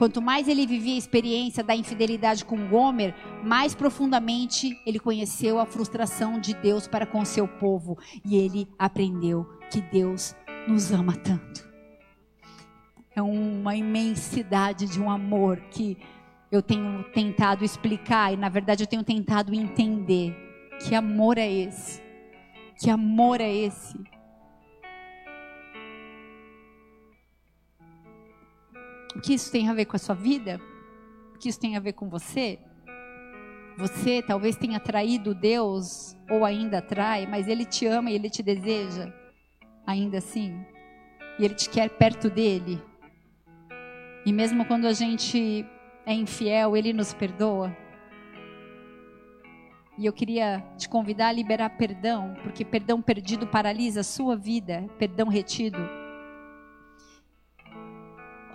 [0.04, 5.66] Quanto mais ele vivia a experiência da infidelidade com Gomer, mais profundamente ele conheceu a
[5.66, 7.97] frustração de Deus para com seu povo.
[8.26, 10.36] E ele aprendeu que Deus
[10.68, 11.66] nos ama tanto.
[13.16, 15.97] É uma imensidade de um amor que
[16.51, 20.36] eu tenho tentado explicar e na verdade eu tenho tentado entender
[20.86, 22.01] que amor é esse?
[22.78, 23.97] Que amor é esse?
[29.16, 30.59] O que isso tem a ver com a sua vida?
[31.36, 32.59] O que isso tem a ver com você?
[33.78, 38.43] Você talvez tenha traído Deus ou ainda trai, mas Ele te ama e Ele te
[38.43, 39.11] deseja,
[39.86, 40.64] ainda assim.
[41.39, 42.82] E Ele te quer perto dele.
[44.26, 45.66] E mesmo quando a gente
[46.05, 47.76] é infiel, Ele nos perdoa.
[49.97, 54.88] E eu queria te convidar a liberar perdão, porque perdão perdido paralisa a sua vida,
[54.97, 56.03] perdão retido.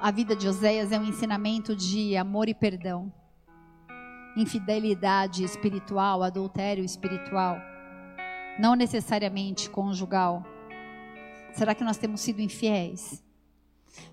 [0.01, 3.12] A vida de Oséias é um ensinamento de amor e perdão,
[4.36, 7.59] infidelidade espiritual, adultério espiritual,
[8.61, 10.46] não necessariamente conjugal.
[11.53, 13.24] Será que nós temos sido infiéis?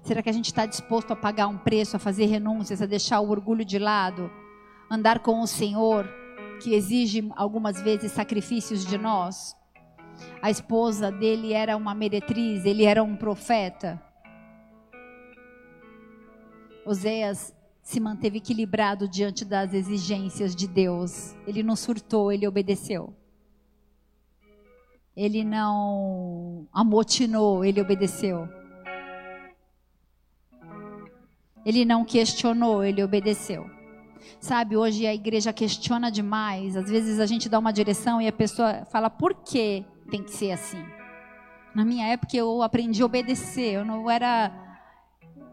[0.01, 3.19] Será que a gente está disposto a pagar um preço, a fazer renúncias, a deixar
[3.19, 4.31] o orgulho de lado,
[4.89, 6.09] andar com o Senhor,
[6.63, 9.55] que exige algumas vezes sacrifícios de nós?
[10.41, 14.01] A esposa dele era uma meretriz, ele era um profeta.
[16.85, 21.35] Oséias se manteve equilibrado diante das exigências de Deus.
[21.47, 23.13] Ele não surtou, ele obedeceu.
[25.15, 28.47] Ele não amotinou, ele obedeceu.
[31.65, 33.69] Ele não questionou, ele obedeceu.
[34.39, 36.75] Sabe, hoje a igreja questiona demais.
[36.75, 40.31] Às vezes a gente dá uma direção e a pessoa fala por que tem que
[40.31, 40.83] ser assim.
[41.73, 44.64] Na minha época eu aprendi a obedecer, eu não era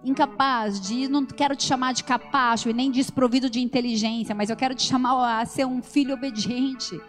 [0.04, 4.56] incapaz de, não quero te chamar de capacho e nem desprovido de inteligência, mas eu
[4.56, 7.00] quero te chamar a ser um filho obediente.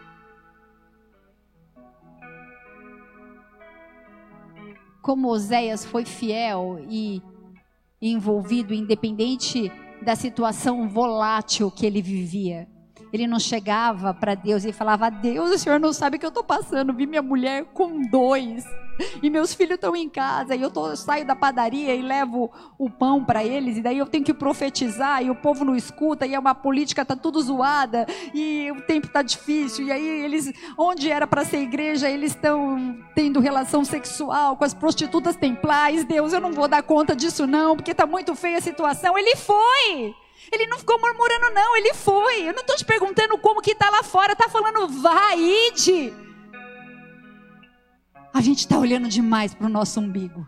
[5.01, 7.21] Como Oséias foi fiel e
[8.01, 9.71] envolvido, independente
[10.01, 12.67] da situação volátil que ele vivia.
[13.11, 16.29] Ele não chegava para Deus e falava: Deus, o senhor não sabe o que eu
[16.29, 16.93] estou passando.
[16.93, 18.65] Vi minha mulher com dois.
[19.21, 22.89] E meus filhos estão em casa, e eu tô, saio da padaria e levo o
[22.89, 26.35] pão para eles, e daí eu tenho que profetizar, e o povo não escuta, e
[26.35, 31.09] é uma política tá tudo zoada, e o tempo tá difícil, e aí eles, onde
[31.09, 36.03] era para ser igreja, eles estão tendo relação sexual com as prostitutas templais.
[36.03, 39.17] Deus, eu não vou dar conta disso não, porque tá muito feia a situação.
[39.17, 40.13] Ele foi.
[40.51, 42.41] Ele não ficou murmurando, não, ele foi.
[42.47, 46.13] Eu não estou te perguntando como que está lá fora, está falando, vai, ide.
[48.33, 50.47] A gente está olhando demais para o nosso umbigo.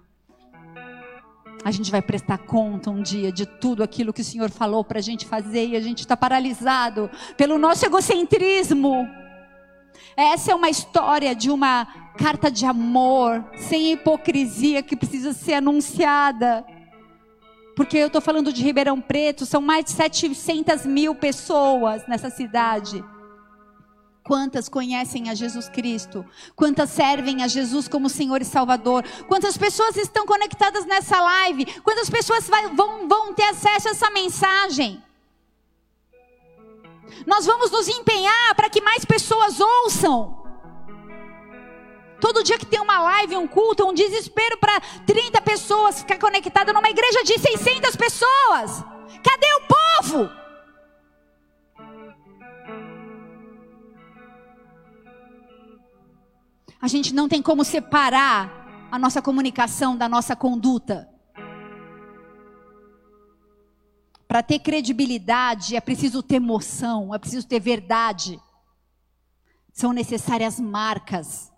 [1.64, 5.00] A gente vai prestar conta um dia de tudo aquilo que o Senhor falou para
[5.00, 9.08] a gente fazer e a gente está paralisado pelo nosso egocentrismo.
[10.18, 11.86] Essa é uma história de uma
[12.18, 16.66] carta de amor, sem hipocrisia, que precisa ser anunciada
[17.76, 23.04] porque eu estou falando de Ribeirão Preto, são mais de 700 mil pessoas nessa cidade.
[24.26, 26.26] Quantas conhecem a Jesus Cristo?
[26.56, 29.06] Quantas servem a Jesus como Senhor e Salvador?
[29.28, 31.66] Quantas pessoas estão conectadas nessa live?
[31.82, 35.00] Quantas pessoas vai, vão, vão ter acesso a essa mensagem?
[37.28, 40.44] Nós vamos nos empenhar para que mais pessoas ouçam.
[42.20, 46.74] Todo dia que tem uma live, um culto, um desespero para 30 pessoas ficar conectada
[46.74, 48.84] numa igreja de 600 pessoas.
[49.22, 50.45] Cadê o povo?
[56.86, 61.10] A gente não tem como separar a nossa comunicação da nossa conduta.
[64.28, 68.40] Para ter credibilidade é preciso ter emoção, é preciso ter verdade.
[69.74, 71.52] São necessárias marcas.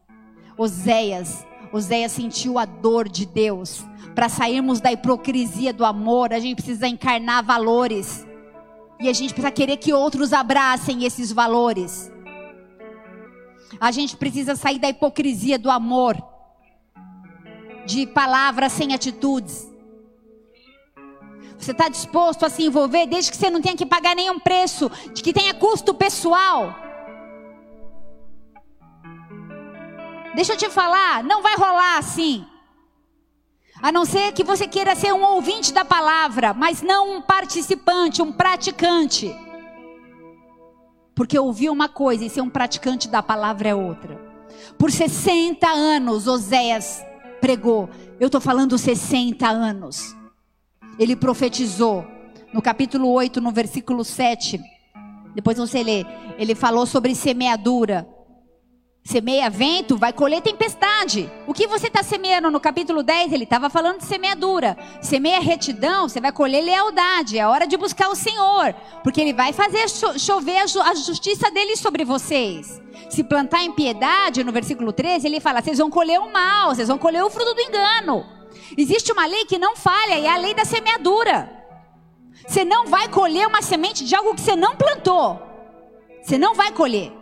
[0.58, 3.84] Oséias, Oséias sentiu a dor de Deus.
[4.16, 8.26] Para sairmos da hipocrisia do amor, a gente precisa encarnar valores.
[8.98, 12.10] E a gente precisa querer que outros abracem esses valores.
[13.80, 16.18] A gente precisa sair da hipocrisia do amor,
[17.86, 19.68] de palavras sem atitudes.
[21.58, 24.90] Você está disposto a se envolver desde que você não tenha que pagar nenhum preço,
[25.14, 26.76] de que tenha custo pessoal.
[30.36, 32.46] Deixa eu te falar, não vai rolar assim.
[33.82, 38.22] A não ser que você queira ser um ouvinte da palavra, mas não um participante,
[38.22, 39.36] um praticante.
[41.18, 44.22] Porque ouvir uma coisa e ser um praticante da palavra é outra.
[44.78, 47.04] Por 60 anos, Oséias
[47.42, 47.90] pregou.
[48.20, 50.16] Eu estou falando 60 anos.
[51.00, 52.06] Ele profetizou.
[52.54, 54.62] No capítulo 8, no versículo 7.
[55.34, 56.06] Depois você lê.
[56.38, 58.08] Ele falou sobre semeadura.
[59.08, 61.32] Semeia vento, vai colher tempestade.
[61.48, 63.32] O que você está semeando no capítulo 10?
[63.32, 64.78] Ele estava falando de semeadura.
[65.02, 67.40] Semeia retidão, você vai colher lealdade.
[67.40, 68.76] É hora de buscar o Senhor.
[69.06, 69.88] Porque Ele vai fazer
[70.20, 72.82] chover a justiça dele sobre vocês.
[73.10, 76.90] Se plantar em piedade, no versículo 13, ele fala: vocês vão colher o mal, vocês
[76.90, 78.26] vão colher o fruto do engano.
[78.78, 81.50] Existe uma lei que não falha, e é a lei da semeadura.
[82.46, 85.42] Você não vai colher uma semente de algo que você não plantou.
[86.22, 87.17] Você não vai colher.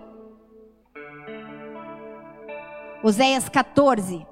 [3.05, 4.25] Oséias 14.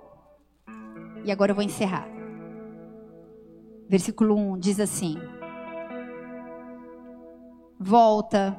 [1.23, 2.07] E agora eu vou encerrar.
[3.87, 5.15] Versículo 1 diz assim:
[7.79, 8.57] Volta,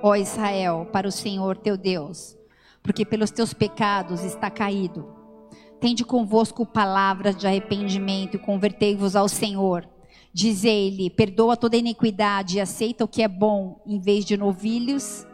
[0.00, 2.38] ó Israel, para o Senhor teu Deus,
[2.80, 5.12] porque pelos teus pecados está caído.
[5.80, 9.84] Tende convosco palavras de arrependimento e convertei-vos ao Senhor.
[10.32, 15.26] Diz-lhe: perdoa toda iniquidade e aceita o que é bom, em vez de novilhos,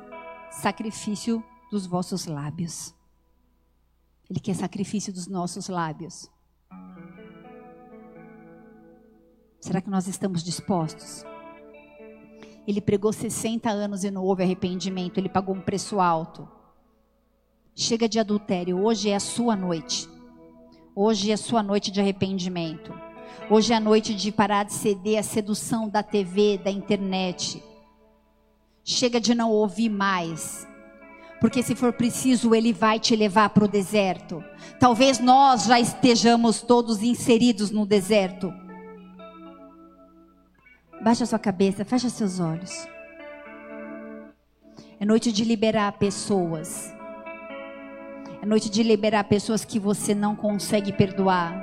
[0.51, 2.95] sacrifício dos vossos lábios.
[4.35, 6.29] Ele quer sacrifício dos nossos lábios.
[9.61, 11.25] Será que nós estamos dispostos?
[12.67, 16.49] Ele pregou 60 anos e não houve arrependimento, ele pagou um preço alto.
[17.77, 20.09] Chega de adultério, hoje é a sua noite.
[20.97, 22.93] Hoje é a sua noite de arrependimento.
[23.49, 27.63] Hoje é a noite de parar de ceder à sedução da TV, da internet.
[28.83, 30.67] Chega de não ouvir mais
[31.45, 34.43] porque se for preciso, Ele vai te levar para o deserto.
[34.81, 38.51] Talvez nós já estejamos todos inseridos no deserto.
[41.03, 42.89] Baixa sua cabeça, fecha seus olhos.
[44.99, 46.91] É noite de liberar pessoas.
[48.41, 51.63] É noite de liberar pessoas que você não consegue perdoar.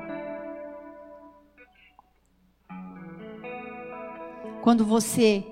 [4.62, 5.44] Quando você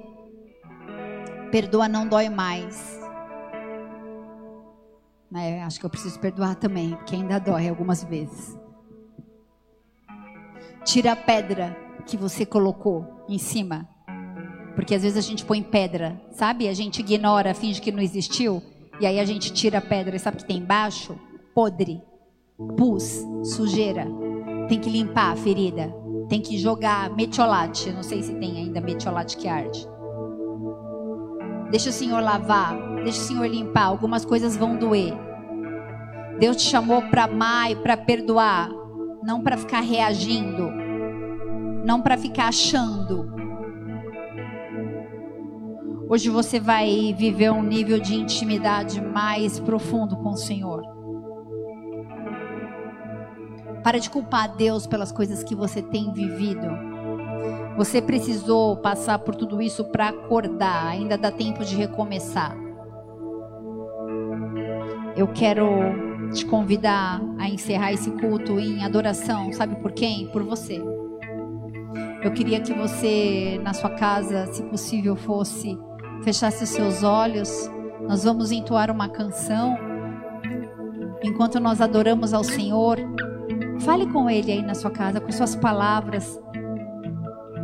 [1.49, 2.98] perdoa, não dói mais.
[5.33, 8.57] É, acho que eu preciso perdoar também, porque ainda dói algumas vezes.
[10.83, 13.87] Tira a pedra que você colocou em cima.
[14.75, 16.67] Porque às vezes a gente põe pedra, sabe?
[16.67, 18.63] A gente ignora, finge que não existiu.
[18.99, 21.17] E aí a gente tira a pedra e sabe o que tem embaixo?
[21.53, 22.01] Podre,
[22.75, 24.07] pus, sujeira.
[24.67, 25.93] Tem que limpar a ferida.
[26.27, 27.91] Tem que jogar metiolate.
[27.91, 29.87] Não sei se tem ainda metiolate que arde.
[31.69, 32.75] Deixa o Senhor lavar.
[33.03, 33.85] Deixa o Senhor limpar.
[33.85, 35.13] Algumas coisas vão doer.
[36.39, 38.69] Deus te chamou para amar e para perdoar.
[39.23, 40.71] Não para ficar reagindo.
[41.85, 43.29] Não para ficar achando.
[46.09, 50.81] Hoje você vai viver um nível de intimidade mais profundo com o Senhor.
[53.83, 56.67] Para de culpar Deus pelas coisas que você tem vivido.
[57.77, 60.87] Você precisou passar por tudo isso para acordar.
[60.87, 62.68] Ainda dá tempo de recomeçar.
[65.19, 65.67] Eu quero
[66.33, 69.51] te convidar a encerrar esse culto em adoração.
[69.51, 70.29] Sabe por quem?
[70.29, 70.81] Por você.
[72.23, 75.77] Eu queria que você, na sua casa, se possível, fosse
[76.23, 77.69] fechasse os seus olhos.
[78.07, 79.77] Nós vamos entoar uma canção.
[81.21, 82.97] Enquanto nós adoramos ao Senhor,
[83.81, 86.41] fale com Ele aí na sua casa, com suas palavras.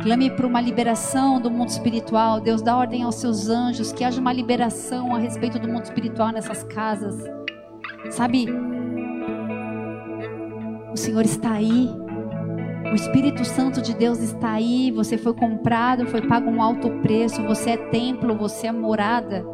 [0.02, 2.38] Clame por uma liberação do mundo espiritual.
[2.38, 6.32] Deus dá ordem aos seus anjos que haja uma liberação a respeito do mundo espiritual
[6.32, 7.35] nessas casas.
[8.10, 8.46] Sabe?
[10.92, 11.90] O Senhor está aí.
[12.90, 14.90] O Espírito Santo de Deus está aí.
[14.92, 17.42] Você foi comprado, foi pago um alto preço.
[17.42, 19.44] Você é templo, você é morada.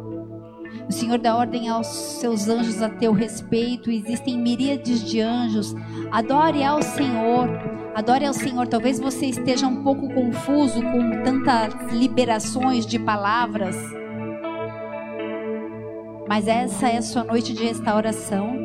[0.87, 3.91] O Senhor dá ordem aos seus anjos a teu respeito.
[3.91, 5.75] Existem miríades de anjos.
[6.11, 7.49] Adore ao Senhor.
[7.95, 8.67] Adore ao Senhor.
[8.67, 13.75] Talvez você esteja um pouco confuso com tantas liberações de palavras.
[16.27, 18.55] Mas essa é a sua noite de restauração.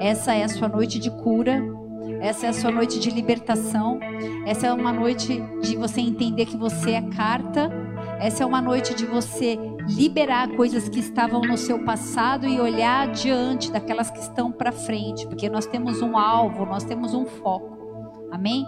[0.00, 1.62] Essa é a sua noite de cura.
[2.20, 4.00] Essa é a sua noite de libertação.
[4.46, 7.70] Essa é uma noite de você entender que você é carta.
[8.18, 13.08] Essa é uma noite de você liberar coisas que estavam no seu passado e olhar
[13.08, 18.28] adiante daquelas que estão para frente, porque nós temos um alvo, nós temos um foco.
[18.32, 18.66] Amém?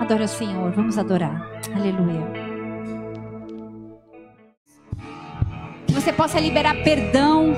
[0.00, 1.46] Adore o Senhor, vamos adorar.
[1.74, 2.22] Aleluia.
[5.86, 7.52] Que você possa liberar perdão,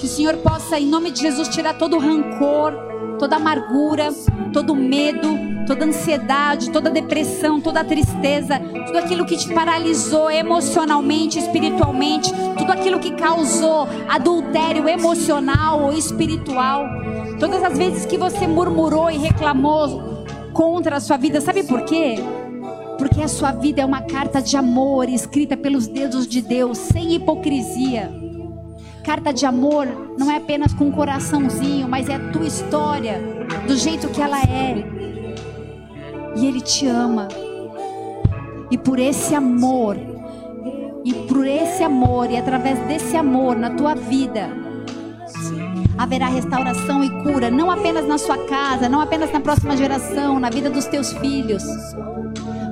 [0.00, 2.72] que o Senhor possa, em nome de Jesus, tirar todo o rancor,
[3.18, 4.08] toda amargura,
[4.50, 5.28] todo medo,
[5.66, 12.98] toda ansiedade, toda depressão, toda tristeza, tudo aquilo que te paralisou emocionalmente, espiritualmente, tudo aquilo
[12.98, 16.86] que causou adultério emocional ou espiritual.
[17.38, 20.24] Todas as vezes que você murmurou e reclamou
[20.54, 22.14] contra a sua vida, sabe por quê?
[22.96, 27.14] Porque a sua vida é uma carta de amor escrita pelos dedos de Deus, sem
[27.14, 28.29] hipocrisia.
[29.04, 29.86] Carta de amor
[30.18, 33.20] não é apenas com um coraçãozinho, mas é a tua história,
[33.66, 34.84] do jeito que ela é.
[36.36, 37.28] E Ele te ama.
[38.70, 39.96] E por esse amor,
[41.04, 44.48] e por esse amor, e através desse amor na tua vida,
[45.98, 50.50] haverá restauração e cura, não apenas na sua casa, não apenas na próxima geração, na
[50.50, 51.62] vida dos teus filhos,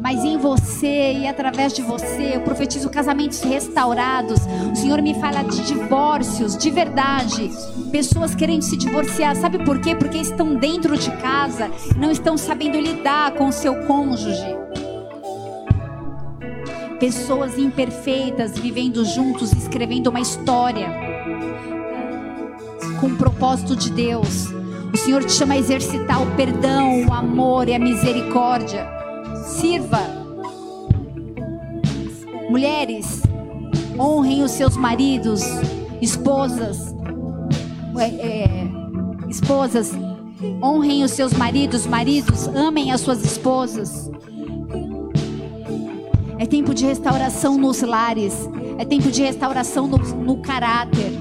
[0.09, 2.37] mas em você e através de você.
[2.37, 4.41] Eu profetizo casamentos restaurados.
[4.73, 7.51] O Senhor me fala de divórcios, de verdade.
[7.93, 9.95] Pessoas querendo se divorciar, sabe por quê?
[9.95, 14.57] Porque estão dentro de casa, não estão sabendo lidar com o seu cônjuge.
[16.99, 20.89] Pessoas imperfeitas vivendo juntos, escrevendo uma história
[22.99, 24.47] com o propósito de Deus.
[24.91, 28.98] O Senhor te chama a exercitar o perdão, o amor e a misericórdia.
[29.47, 30.01] Sirva.
[32.51, 33.23] Mulheres,
[33.99, 35.43] honrem os seus maridos,
[36.01, 36.95] esposas,
[37.99, 38.69] é, é,
[39.29, 39.93] esposas,
[40.63, 44.11] honrem os seus maridos, maridos, amem as suas esposas.
[46.39, 51.13] É tempo de restauração nos lares, é tempo de restauração no, no caráter,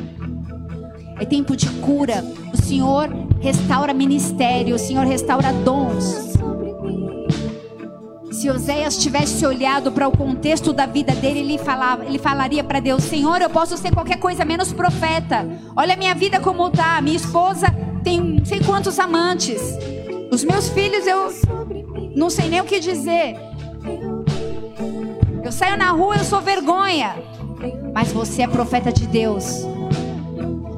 [1.19, 2.23] é tempo de cura.
[2.53, 3.09] O Senhor
[3.41, 6.36] restaura ministério, o Senhor restaura dons.
[8.37, 12.79] Se Oséias tivesse olhado para o contexto da vida dele, ele, falava, ele falaria para
[12.79, 15.43] Deus: Senhor, eu posso ser qualquer coisa menos profeta.
[15.75, 17.01] Olha a minha vida como tá.
[17.01, 17.65] Minha esposa
[18.03, 19.59] tem não sei quantos amantes.
[20.31, 21.33] Os meus filhos eu
[22.15, 23.35] não sei nem o que dizer.
[25.43, 27.15] Eu saio na rua, eu sou vergonha.
[27.91, 29.65] Mas você é profeta de Deus.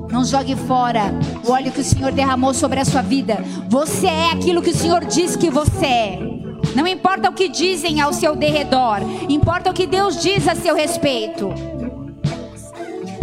[0.10, 1.14] Não jogue fora
[1.45, 3.43] o óleo que o Senhor derramou sobre a sua vida.
[3.68, 6.28] Você é aquilo que o Senhor diz que você é.
[6.76, 10.76] Não importa o que dizem ao seu derredor, importa o que Deus diz a seu
[10.76, 11.49] respeito.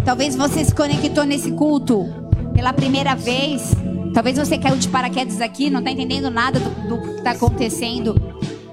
[0.05, 2.07] Talvez você se conectou nesse culto
[2.55, 3.73] pela primeira vez.
[4.15, 8.15] Talvez você caiu de paraquedas aqui, não está entendendo nada do, do que está acontecendo.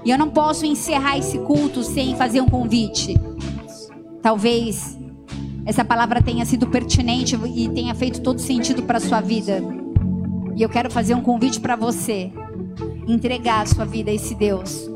[0.04, 3.18] E eu não posso encerrar esse culto sem fazer um convite.
[4.22, 4.98] Talvez
[5.66, 9.62] essa palavra tenha sido pertinente e tenha feito todo sentido para sua vida.
[10.56, 12.30] E eu quero fazer um convite para você
[13.06, 14.88] entregar a sua vida a esse Deus,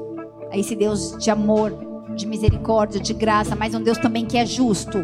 [0.51, 1.73] a esse Deus de amor,
[2.15, 4.99] de misericórdia, de graça, mas um Deus também que é justo,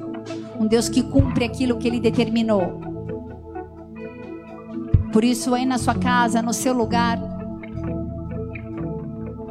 [0.59, 2.81] um Deus que cumpre aquilo que ele determinou.
[5.13, 7.19] Por isso, aí na sua casa, no seu lugar,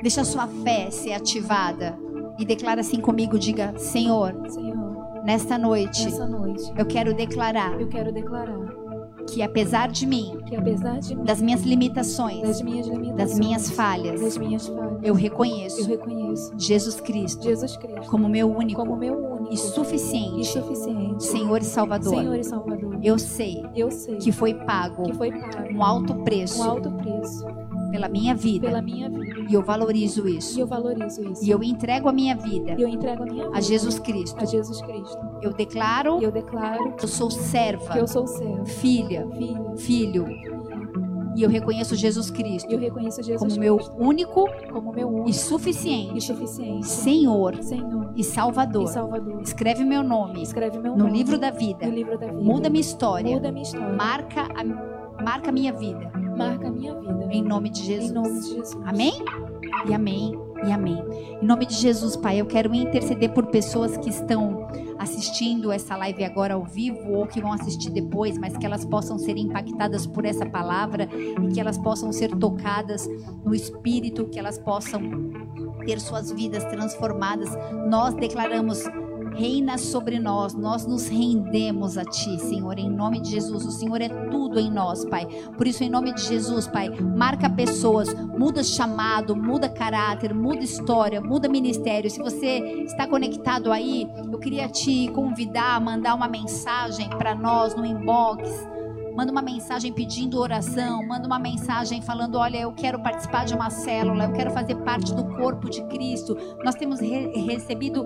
[0.02, 1.98] deixa a sua fé ser ativada
[2.38, 8.12] e declara assim comigo, diga: Senhor, Senhor, nesta noite, noite, eu quero declarar eu quero
[8.12, 8.73] declarar
[9.30, 13.40] que apesar de mim, que apesar de mim, das minhas limitações, das minhas limitações, das
[13.40, 18.50] minhas falhas, das minhas falhas, eu reconheço eu reconheço Jesus Cristo Jesus Cristo como meu
[18.50, 22.16] único como meu único e suficiente e suficiente Senhor e Salvador.
[22.16, 23.00] Senhor e Salvador.
[23.04, 26.92] Eu sei Eu sei que foi pago que foi pago um alto preço um alto
[26.92, 27.46] preço
[27.94, 30.60] pela minha vida pela minha vida e eu valorizo e isso.
[30.60, 31.46] eu valorizo isso.
[31.46, 34.42] E eu entrego a minha vida E eu entrego a minha vida a Jesus Cristo.
[34.42, 35.18] a Jesus Cristo.
[35.42, 39.78] Eu declaro E eu declaro que eu sou que serva, eu sou servo, filha, filho,
[39.78, 40.26] filho,
[41.36, 45.28] e eu reconheço Jesus Cristo e reconheço Jesus como meu Cristo único como meu único
[45.30, 48.84] e e suficiente suficiente Senhor Senhor e Salvador.
[48.84, 49.42] e Salvador.
[49.42, 51.88] Escreve meu nome Escreve meu no nome livro da vida.
[51.88, 52.40] no livro da vida.
[52.42, 53.36] Muda minha história.
[53.36, 53.90] Muda minha história.
[53.94, 56.12] Marca a, marca a minha vida.
[56.38, 57.30] Marca minha vida.
[57.32, 58.12] Em nome de Jesus.
[58.12, 58.78] Em nome de Jesus.
[58.86, 59.14] Amém?
[59.88, 60.40] E amém.
[60.66, 61.04] E amém.
[61.42, 64.68] Em nome de Jesus, Pai, eu quero interceder por pessoas que estão
[64.98, 69.18] assistindo essa live agora ao vivo ou que vão assistir depois, mas que elas possam
[69.18, 73.08] ser impactadas por essa palavra e que elas possam ser tocadas
[73.44, 75.02] no espírito, que elas possam
[75.86, 77.50] ter suas vidas transformadas.
[77.90, 78.84] Nós declaramos
[79.34, 83.66] reina sobre nós, nós nos rendemos a Ti, Senhor, em nome de Jesus.
[83.66, 85.26] O Senhor é tudo em nós, Pai.
[85.58, 91.20] Por isso, em nome de Jesus, Pai, marca pessoas, muda chamado, muda caráter, muda história,
[91.20, 92.10] muda ministério.
[92.10, 97.76] Se você está conectado aí, eu queria te convidar a mandar uma mensagem para nós
[97.76, 98.74] no inbox
[99.16, 103.70] manda uma mensagem pedindo oração, manda uma mensagem falando: olha, eu quero participar de uma
[103.70, 106.38] célula, eu quero fazer parte do corpo de Cristo.
[106.64, 108.06] Nós temos re recebido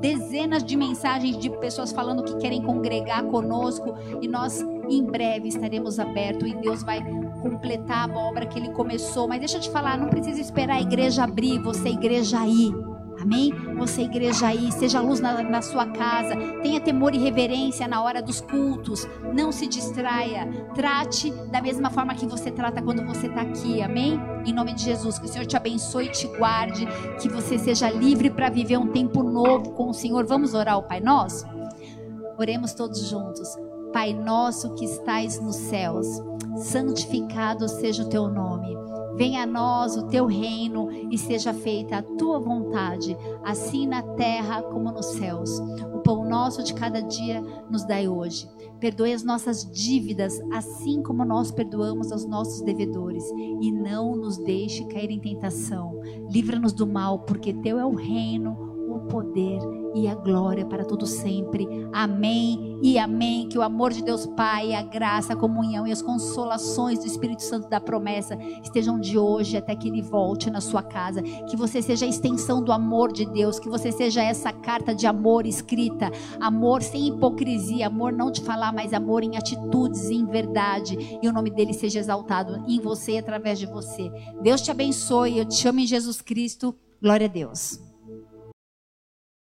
[0.00, 5.98] dezenas de mensagens de pessoas falando que querem congregar conosco e nós em breve estaremos
[5.98, 7.02] abertos e Deus vai
[7.40, 9.26] completar a obra que Ele começou.
[9.28, 12.72] Mas deixa eu te falar, não precisa esperar a igreja abrir, você igreja aí.
[13.24, 13.54] Amém?
[13.78, 18.20] Você, igreja aí, seja luz na, na, sua casa, tenha temor e reverência na hora
[18.20, 23.40] dos cultos, não se distraia, trate da mesma forma que você trata quando você está
[23.40, 24.20] aqui, amém?
[24.44, 26.86] Em nome de Jesus, que o Senhor te abençoe e te guarde,
[27.18, 30.26] que você seja livre para viver um tempo novo com o Senhor.
[30.26, 31.46] Vamos orar o Pai Nosso?
[32.36, 33.48] Oremos todos juntos.
[33.90, 36.06] Pai nosso que estais nos céus,
[36.56, 38.76] santificado seja o teu nome.
[39.16, 44.62] Venha a nós o teu reino e seja feita a tua vontade, assim na terra
[44.62, 45.58] como nos céus.
[45.94, 47.40] O pão nosso de cada dia
[47.70, 48.48] nos dai hoje.
[48.80, 53.24] Perdoe as nossas dívidas, assim como nós perdoamos aos nossos devedores.
[53.60, 56.00] E não nos deixe cair em tentação.
[56.30, 58.52] Livra-nos do mal, porque teu é o reino,
[58.88, 59.60] o poder
[59.94, 61.66] e a glória para todo sempre.
[61.92, 63.48] Amém e amém.
[63.48, 67.42] Que o amor de Deus Pai, a graça, a comunhão e as consolações do Espírito
[67.42, 71.22] Santo da promessa estejam de hoje até que ele volte na sua casa.
[71.22, 75.06] Que você seja a extensão do amor de Deus, que você seja essa carta de
[75.06, 81.18] amor escrita, amor sem hipocrisia, amor não de falar, mas amor em atitudes, em verdade.
[81.22, 84.12] E o nome dele seja exaltado em você e através de você.
[84.42, 85.38] Deus te abençoe.
[85.38, 86.74] Eu te amo em Jesus Cristo.
[87.00, 87.93] Glória a Deus.